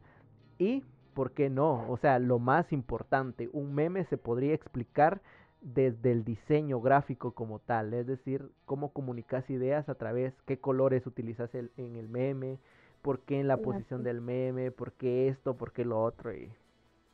[0.58, 1.88] y, ¿por qué no?
[1.90, 5.20] O sea, lo más importante, un meme se podría explicar
[5.60, 11.06] desde el diseño gráfico como tal, es decir, cómo comunicas ideas a través, qué colores
[11.06, 12.58] utilizas el, en el meme,
[13.02, 16.34] por qué en la posición del meme, por qué esto, por qué lo otro.
[16.34, 16.52] Y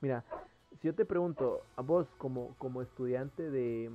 [0.01, 0.25] mira,
[0.81, 3.91] si yo te pregunto, a vos como, como estudiante de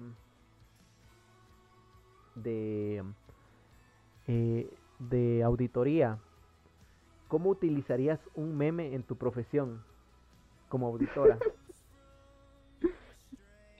[2.43, 3.03] de
[4.27, 6.19] eh, de auditoría,
[7.27, 9.83] ¿cómo utilizarías un meme en tu profesión
[10.69, 11.37] como auditora?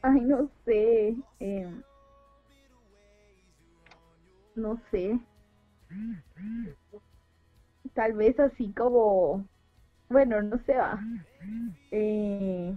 [0.01, 1.15] Ay, no sé.
[1.39, 1.81] em,
[4.55, 5.19] no sé.
[7.93, 9.47] Tal vez así como,
[10.09, 10.99] bueno, no sé, va.
[11.91, 12.75] Eh,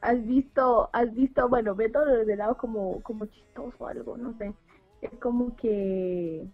[0.00, 4.36] has visto, has visto, bueno, ve todo el lado como, como chistoso o algo, no
[4.38, 4.54] sé.
[5.00, 6.46] Es como que,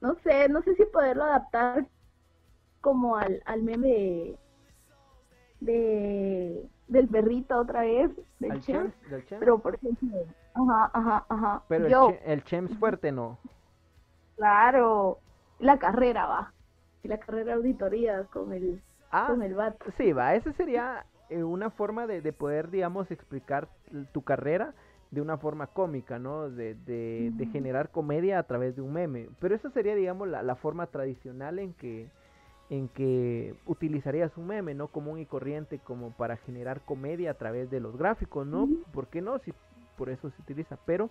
[0.00, 1.88] no sé, no sé si poderlo adaptar
[2.80, 4.40] como al, al meme de,
[5.60, 8.94] de- del perrito otra vez, del ¿Al Chems, Chems?
[9.08, 9.48] ¿Del Chems?
[9.48, 10.08] pero por ejemplo,
[10.54, 11.64] ajá, ajá, ajá.
[11.68, 13.38] Pero el, Yo, el Chems fuerte no.
[14.36, 15.22] claro,
[15.58, 16.54] la carrera va,
[17.02, 18.82] y la carrera auditoría con el,
[19.12, 19.86] Ah, con el vato.
[19.96, 23.68] sí, va, esa sería eh, una forma de, de poder, digamos, explicar
[24.12, 24.74] tu carrera
[25.10, 26.50] de una forma cómica, ¿no?
[26.50, 29.28] De, de, de generar comedia a través de un meme.
[29.40, 32.08] Pero esa sería, digamos, la, la forma tradicional en que,
[32.68, 34.86] en que utilizarías un meme, ¿no?
[34.88, 38.68] Común y corriente, como para generar comedia a través de los gráficos, ¿no?
[38.92, 39.38] ¿Por qué no?
[39.40, 39.52] Si
[39.96, 40.78] por eso se utiliza.
[40.86, 41.10] Pero,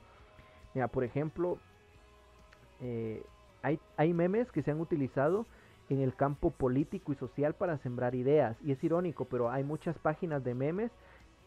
[0.73, 1.57] mira, por ejemplo,
[2.79, 3.21] eh,
[3.61, 5.45] hay, hay memes que se han utilizado
[5.89, 8.55] en el campo político y social para sembrar ideas.
[8.63, 10.91] Y es irónico, pero hay muchas páginas de memes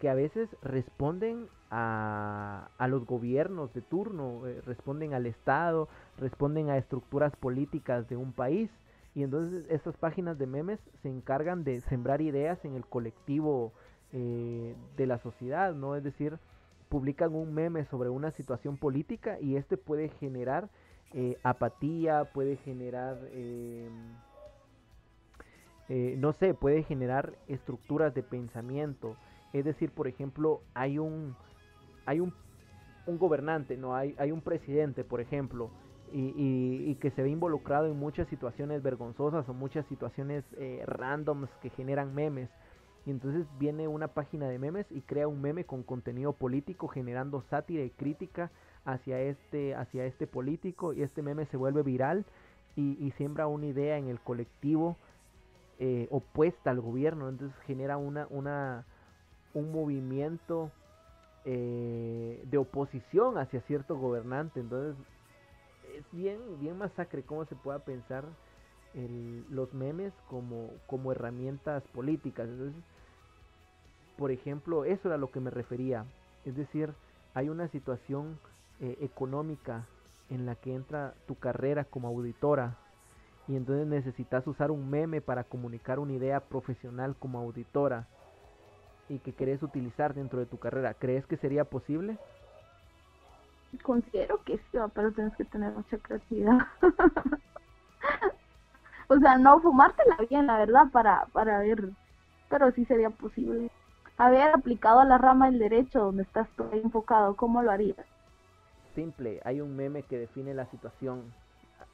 [0.02, 5.88] que a veces responden a, los gobiernos de turno, eh, responden al Estado,
[6.18, 8.68] responden a estructuras políticas de un país.
[9.14, 13.72] Y entonces estas páginas de memes se encargan de sembrar ideas en el colectivo
[14.12, 15.94] eh, de la sociedad, ¿no?
[15.94, 16.36] Es decir,
[16.88, 20.68] publican un meme sobre una situación política y este puede generar
[21.14, 23.88] eh, apatía, puede generar, eh,
[25.88, 29.16] eh, no sé, puede generar estructuras de pensamiento.
[29.52, 31.36] Es decir, por ejemplo, hay un,
[32.06, 32.34] hay un,
[33.06, 35.72] un gobernante, no hay, hay un presidente, por ejemplo,
[36.12, 40.82] y, y- y que se ve involucrado en muchas situaciones vergonzosas o muchas situaciones eh,
[40.86, 42.50] randoms que generan memes.
[43.06, 47.42] Y entonces viene una página de memes y crea un meme con contenido político generando
[47.50, 48.50] sátira y crítica
[48.84, 52.24] hacia este, hacia este político y este meme se vuelve viral
[52.76, 54.96] y, y siembra una idea en el colectivo
[55.78, 57.28] eh, opuesta al gobierno.
[57.28, 58.84] Entonces genera una, una,
[59.54, 60.70] un movimiento
[61.44, 64.60] eh, de oposición hacia cierto gobernante.
[64.60, 64.96] Entonces
[65.96, 68.24] es bien, bien masacre cómo se pueda pensar
[68.94, 72.48] el- los memes como, como herramientas políticas.
[72.48, 72.82] Entonces,
[74.16, 76.04] por ejemplo, eso era lo que me refería.
[76.44, 76.94] Es decir,
[77.34, 78.38] hay una situación
[78.80, 79.86] eh, económica
[80.28, 82.76] en la que entra tu carrera como auditora
[83.48, 88.06] y entonces necesitas usar un meme para comunicar una idea profesional como auditora
[89.08, 90.94] y que querés utilizar dentro de tu carrera.
[90.94, 92.18] ¿Crees que sería posible?
[93.82, 96.58] Considero que sí, pero tienes que tener mucha creatividad.
[99.08, 101.90] o sea, no fumártela bien, la verdad, para, para ver,
[102.48, 103.70] pero sí sería posible.
[104.18, 108.04] Haber aplicado a la rama del derecho donde estás tú enfocado, ¿cómo lo harías?
[108.94, 111.32] Simple, hay un meme que define la situación.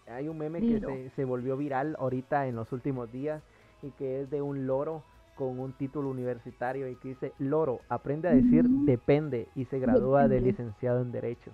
[0.09, 0.88] Hay un meme Dilo.
[0.88, 3.40] que se, se volvió viral ahorita en los últimos días
[3.82, 5.04] y que es de un loro
[5.39, 10.28] con un título universitario y que dice, loro, aprende a decir depende y se gradúa
[10.28, 11.53] de licenciado en Derecho.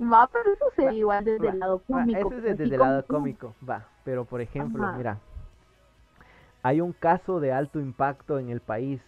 [0.00, 2.18] Va, pero eso sería Va, igual desde Va, el lado va, cómico.
[2.20, 4.96] ese es pues, desde el lado cómico, va, pero por ejemplo, Ajá.
[4.96, 5.20] mira,
[6.62, 9.00] hay un caso de alto impacto en el país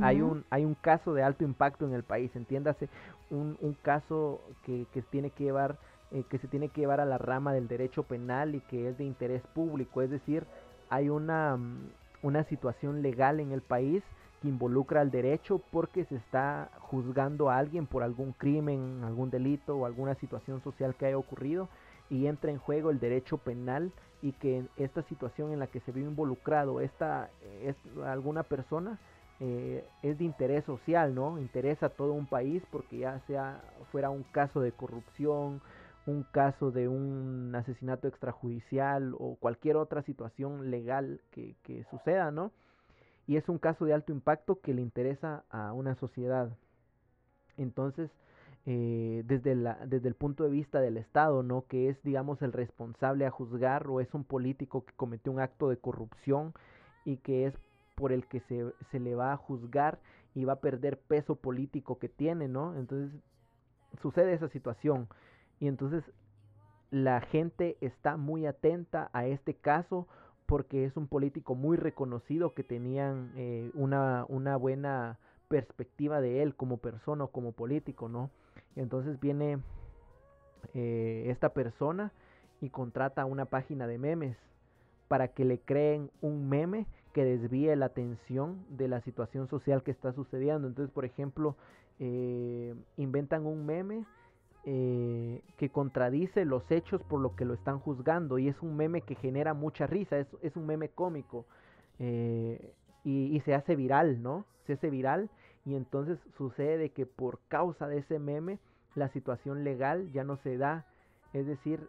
[0.00, 2.88] hay un hay un caso de alto impacto en el país entiéndase
[3.30, 5.76] un, un caso que, que tiene que llevar
[6.10, 8.98] eh, que se tiene que llevar a la rama del derecho penal y que es
[8.98, 10.46] de interés público es decir
[10.90, 11.90] hay una mm,
[12.22, 14.02] una situación legal en el país
[14.42, 19.76] que involucra al derecho porque se está juzgando a alguien por algún crimen, algún delito
[19.76, 21.68] o alguna situación social que haya ocurrido
[22.10, 25.92] y entra en juego el derecho penal y que esta situación en la que se
[25.92, 27.30] ve involucrado esta
[27.62, 28.98] es alguna persona
[29.40, 31.38] eh, es de interés social, ¿no?
[31.38, 33.60] Interesa a todo un país porque ya sea
[33.92, 35.60] fuera un caso de corrupción,
[36.08, 42.50] un caso de un asesinato extrajudicial o cualquier otra situación legal que, suceda, ¿no?
[43.26, 46.50] Y es un caso de alto impacto que le interesa a una sociedad.
[47.58, 48.10] Entonces,
[48.64, 51.66] eh, desde, la, desde el punto de vista del Estado, ¿no?
[51.68, 55.68] Que es, digamos, el responsable a juzgar o es un político que cometió un acto
[55.68, 56.54] de corrupción
[57.04, 57.54] y que es
[57.96, 59.98] por el que se, se le va a juzgar
[60.34, 62.74] y va a perder peso político que tiene, ¿no?
[62.76, 63.20] Entonces
[64.00, 65.06] sucede esa situación
[65.60, 66.04] y entonces
[66.90, 70.06] la gente está muy atenta a este caso
[70.46, 76.54] porque es un político muy reconocido que tenían eh, una, una buena perspectiva de él
[76.54, 78.30] como persona o como político, ¿no?
[78.76, 79.58] Entonces viene
[80.74, 82.12] eh, esta persona
[82.60, 84.36] y contrata una página de memes
[85.08, 89.90] para que le creen un meme que desvíe la atención de la situación social que
[89.90, 90.68] está sucediendo.
[90.68, 91.56] Entonces, por ejemplo,
[91.98, 94.04] eh, inventan un meme
[94.64, 99.00] eh, que contradice los hechos por lo que lo están juzgando y es un meme
[99.00, 101.46] que genera mucha risa, es, es un meme cómico
[101.98, 102.72] eh,
[103.04, 104.44] y, y, se hace viral, ¿no?
[104.66, 105.30] Se hace viral
[105.64, 108.58] y entonces sucede que por causa de ese meme
[108.94, 110.86] la situación legal ya no se da,
[111.32, 111.88] es decir,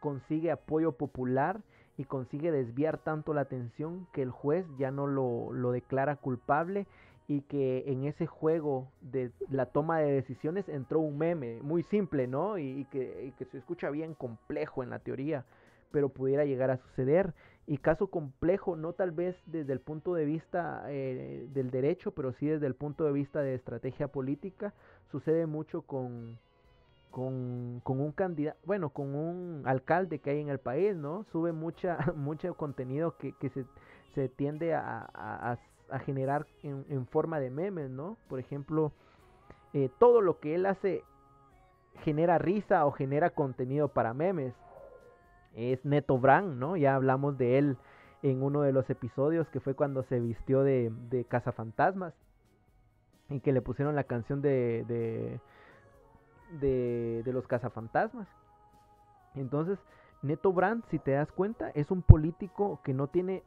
[0.00, 1.60] consigue apoyo popular
[1.96, 6.86] y consigue desviar tanto la atención que el juez ya no lo, lo declara culpable
[7.28, 12.26] y que en ese juego de la toma de decisiones entró un meme muy simple,
[12.26, 12.56] ¿no?
[12.56, 15.44] Y, que, que, se escucha bien complejo en la teoría,
[15.92, 17.34] pero pudiera llegar a suceder.
[17.66, 22.32] Y caso complejo, no tal vez desde el punto de vista eh, del derecho, pero
[22.32, 24.72] sí desde el punto de vista de estrategia política,
[25.10, 26.38] sucede mucho con,
[27.10, 31.24] con, con un candidato, bueno, con un alcalde que hay en el país, ¿no?
[31.24, 33.66] Sube mucha, mucho contenido que, que se,
[34.14, 35.58] se tiende a, a, a
[35.98, 38.16] generar en, en, forma de memes, ¿no?
[38.28, 38.92] Por ejemplo,
[39.72, 41.04] eh, todo lo que él hace
[42.04, 44.54] genera risa o genera contenido para memes.
[45.54, 46.76] Es Neto Brand, ¿no?
[46.76, 47.76] Ya hablamos de él
[48.22, 52.14] en uno de los episodios que fue cuando se vistió de, de cazafantasmas
[53.30, 55.40] y que le pusieron la canción de, de
[56.52, 58.28] de, de los cazafantasmas.
[59.34, 59.78] Entonces,
[60.22, 63.42] Neto Brand, si te das cuenta, es un político que no tiene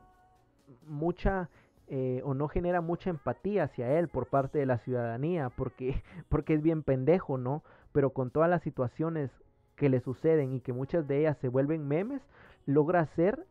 [0.87, 1.49] mucha
[1.87, 6.53] eh, o no genera mucha empatía hacia él por parte de la ciudadanía, porque, porque
[6.53, 7.63] es bien pendejo, ¿no?
[7.91, 9.31] Pero con todas las situaciones
[9.75, 12.21] que le suceden y que muchas de ellas se vuelven memes,
[12.65, 13.45] logra hacer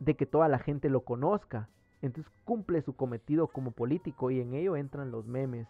[0.00, 1.68] de que toda la gente lo conozca.
[2.02, 5.66] Entonces cumple su cometido como político y en ello entran los memes.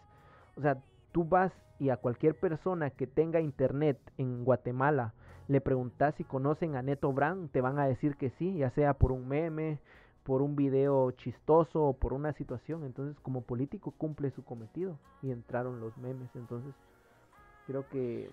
[0.55, 0.81] O sea,
[1.11, 5.13] tú vas y a cualquier persona que tenga internet en Guatemala
[5.47, 8.93] le preguntas si conocen a Neto Brand, te van a decir que sí, ya sea
[8.93, 9.79] por un meme,
[10.27, 12.83] por un video chistoso o por una situación.
[12.83, 16.29] Entonces, como político cumple su cometido y entraron los memes.
[16.35, 16.75] Entonces,
[17.65, 18.29] creo que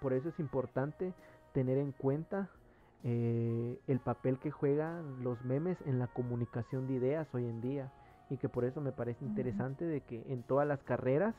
[0.00, 1.14] por eso es importante
[1.52, 2.50] tener en cuenta
[3.04, 7.92] eh, el papel que juegan los memes en la comunicación de ideas hoy en día.
[8.28, 11.36] Y que por eso me parece interesante de que en todas las carreras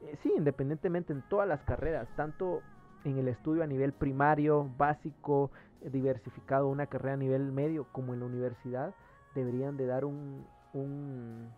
[0.00, 2.62] eh, sí, independientemente en todas las carreras, tanto
[3.04, 5.52] en el estudio a nivel primario, básico,
[5.84, 8.92] diversificado, una carrera a nivel medio, como en la universidad,
[9.34, 11.50] deberían de dar un, un,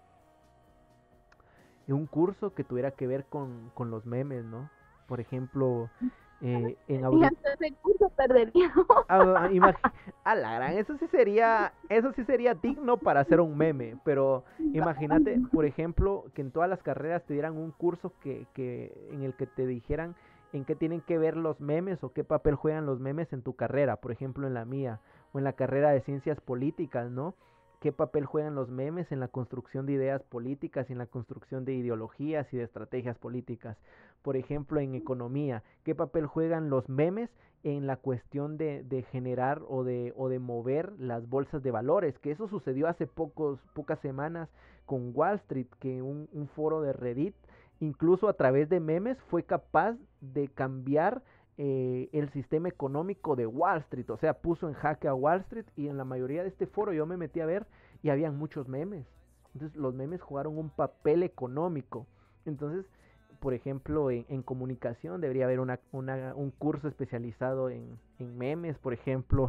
[1.88, 4.70] un curso que tuviera que ver con, con los memes, ¿no?
[5.06, 5.90] Por ejemplo,
[6.40, 7.28] eh, en audio...
[7.28, 8.72] ese curso perdería.
[9.08, 9.48] Ah,
[10.24, 14.44] a la gran, eso sí sería, eso sí sería digno para hacer un meme, pero
[14.72, 19.22] imagínate, por ejemplo, que en todas las carreras te dieran un curso que, que en
[19.22, 20.14] el que te dijeran
[20.52, 23.54] en qué tienen que ver los memes o qué papel juegan los memes en tu
[23.54, 25.00] carrera, por ejemplo en la mía,
[25.32, 27.34] o en la carrera de ciencias políticas, ¿no?
[27.82, 31.64] Qué papel juegan los memes en la construcción de ideas políticas y en la construcción
[31.64, 33.76] de ideologías y de estrategias políticas.
[34.22, 37.28] Por ejemplo, en economía, qué papel juegan los memes
[37.64, 42.30] en la cuestión de, generar o de, o de mover las bolsas de valores, que
[42.30, 44.48] eso sucedió hace pocas semanas
[44.86, 47.34] con Wall Street, que un foro de Reddit,
[47.80, 51.24] incluso a través de memes, fue capaz de cambiar
[51.58, 55.66] eh, el sistema económico de Wall Street, o sea, puso en jaque a Wall Street
[55.76, 57.66] y en la mayoría de este foro yo me metí a ver
[58.02, 59.06] y habían muchos memes.
[59.54, 62.06] Entonces los memes jugaron un papel económico.
[62.46, 62.86] Entonces,
[63.40, 69.48] por ejemplo, en, comunicación debería haber un curso especializado en, memes, por ejemplo.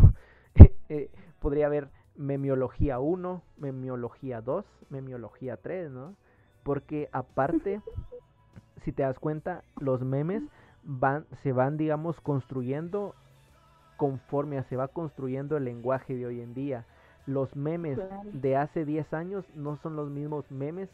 [0.89, 6.15] eh, podría haber memiología 1, memiología 2, memiología 3, ¿no?
[6.63, 7.81] Porque aparte,
[8.83, 10.43] si te das cuenta, los memes
[10.83, 13.15] van, se van, digamos, construyendo
[13.97, 16.85] conforme se va construyendo el lenguaje de hoy en día.
[17.25, 17.99] Los memes
[18.33, 20.89] de hace 10 años no son los mismos memes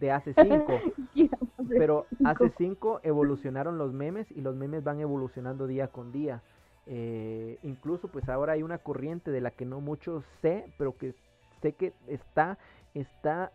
[0.00, 0.34] de hace
[1.14, 1.32] 5.
[1.68, 6.42] pero hace 5 evolucionaron los memes y los memes van evolucionando día con día.
[6.86, 11.14] Eh, incluso pues ahora hay una corriente de la que no mucho sé, pero que
[11.60, 12.58] sé que está,
[12.94, 13.52] está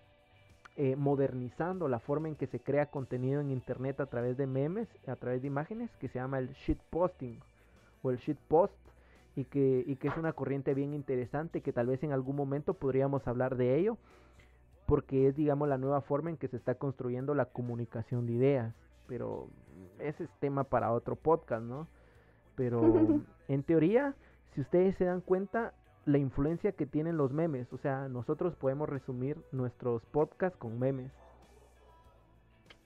[0.75, 4.87] eh, modernizando la forma en que se crea contenido en internet a través de memes,
[5.07, 7.39] a través de imágenes, que se llama el shitposting
[8.01, 8.73] o el shitpost
[9.35, 12.73] y que, y que es una corriente bien interesante que tal vez en algún momento
[12.73, 13.97] podríamos hablar de ello
[14.85, 18.75] porque es digamos la nueva forma en que se está construyendo la comunicación de ideas.
[19.07, 19.47] Pero
[19.99, 21.87] ese es tema para otro podcast no
[22.55, 22.81] pero
[23.47, 24.15] en teoría
[24.53, 25.73] si ustedes se dan cuenta
[26.05, 27.71] la influencia que tienen los memes.
[27.73, 31.11] O sea nosotros podemos resumir nuestros podcasts con memes.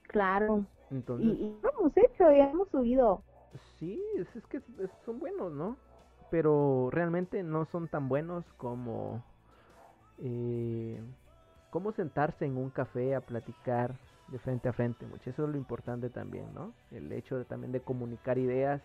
[0.03, 0.65] Claro.
[0.89, 3.21] Entonces y, lo hemos hecho ya hemos subido.
[3.79, 4.61] Sí es, es que
[5.05, 5.77] son buenos no
[6.29, 9.23] pero realmente no son tan buenos como
[10.19, 11.01] eh,
[11.69, 13.95] como sentarse en un café a platicar
[14.29, 15.29] de frente a frente, mucho.
[15.29, 16.73] Eso es lo importante también, ¿no?
[16.91, 18.81] El hecho de también de comunicar ideas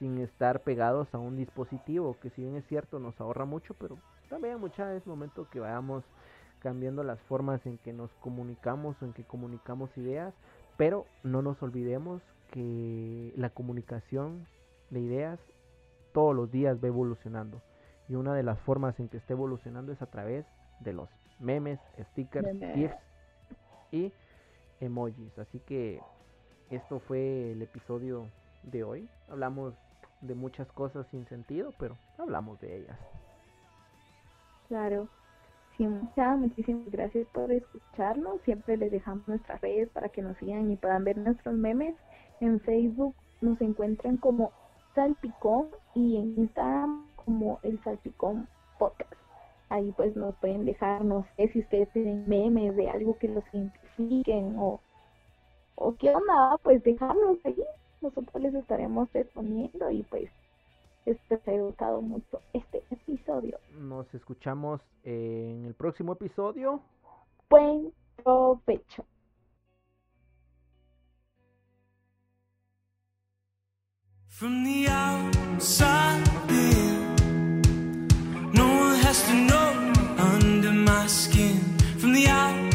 [0.00, 3.98] sin estar pegados a un dispositivo, que si bien es cierto nos ahorra mucho, pero
[4.28, 6.02] también mucha es momento que vayamos
[6.58, 10.34] cambiando las formas en que nos comunicamos o en que comunicamos ideas,
[10.76, 14.46] pero no nos olvidemos que la comunicación
[14.90, 15.38] de ideas
[16.12, 17.60] todos los días va evolucionando.
[18.08, 20.44] Y una de las formas en que está evolucionando es a través
[20.80, 21.78] de los memes,
[22.10, 22.96] stickers, GIFs
[23.92, 24.12] y
[24.80, 25.38] emojis.
[25.38, 26.00] Así que
[26.70, 28.26] esto fue el episodio
[28.64, 29.08] de hoy.
[29.28, 29.74] Hablamos
[30.20, 32.98] de muchas cosas sin sentido, pero hablamos de ellas.
[34.68, 35.08] Claro.
[35.76, 38.42] Sí, muchísimas gracias por escucharnos.
[38.42, 41.96] Siempre les dejamos nuestras redes para que nos sigan y puedan ver nuestros memes.
[42.40, 44.52] En Facebook nos encuentran como
[44.94, 48.46] Salpicón y en Instagram como el Salpicón
[48.78, 49.14] Podcast.
[49.70, 53.44] Ahí pues nos pueden dejar, no sé si ustedes tienen memes de algo que los
[53.52, 54.80] identifiquen o,
[55.76, 57.56] o qué onda, pues dejarnos ahí
[58.02, 60.30] nosotros les estaremos respondiendo y pues
[61.06, 63.58] espero que haya gustado mucho este episodio.
[63.78, 66.80] Nos escuchamos en el próximo episodio.
[67.48, 67.92] Buen
[68.22, 69.04] provecho.
[74.28, 78.08] From the outside in,
[78.54, 81.58] no one has to know under my skin.
[81.98, 82.69] From the outside.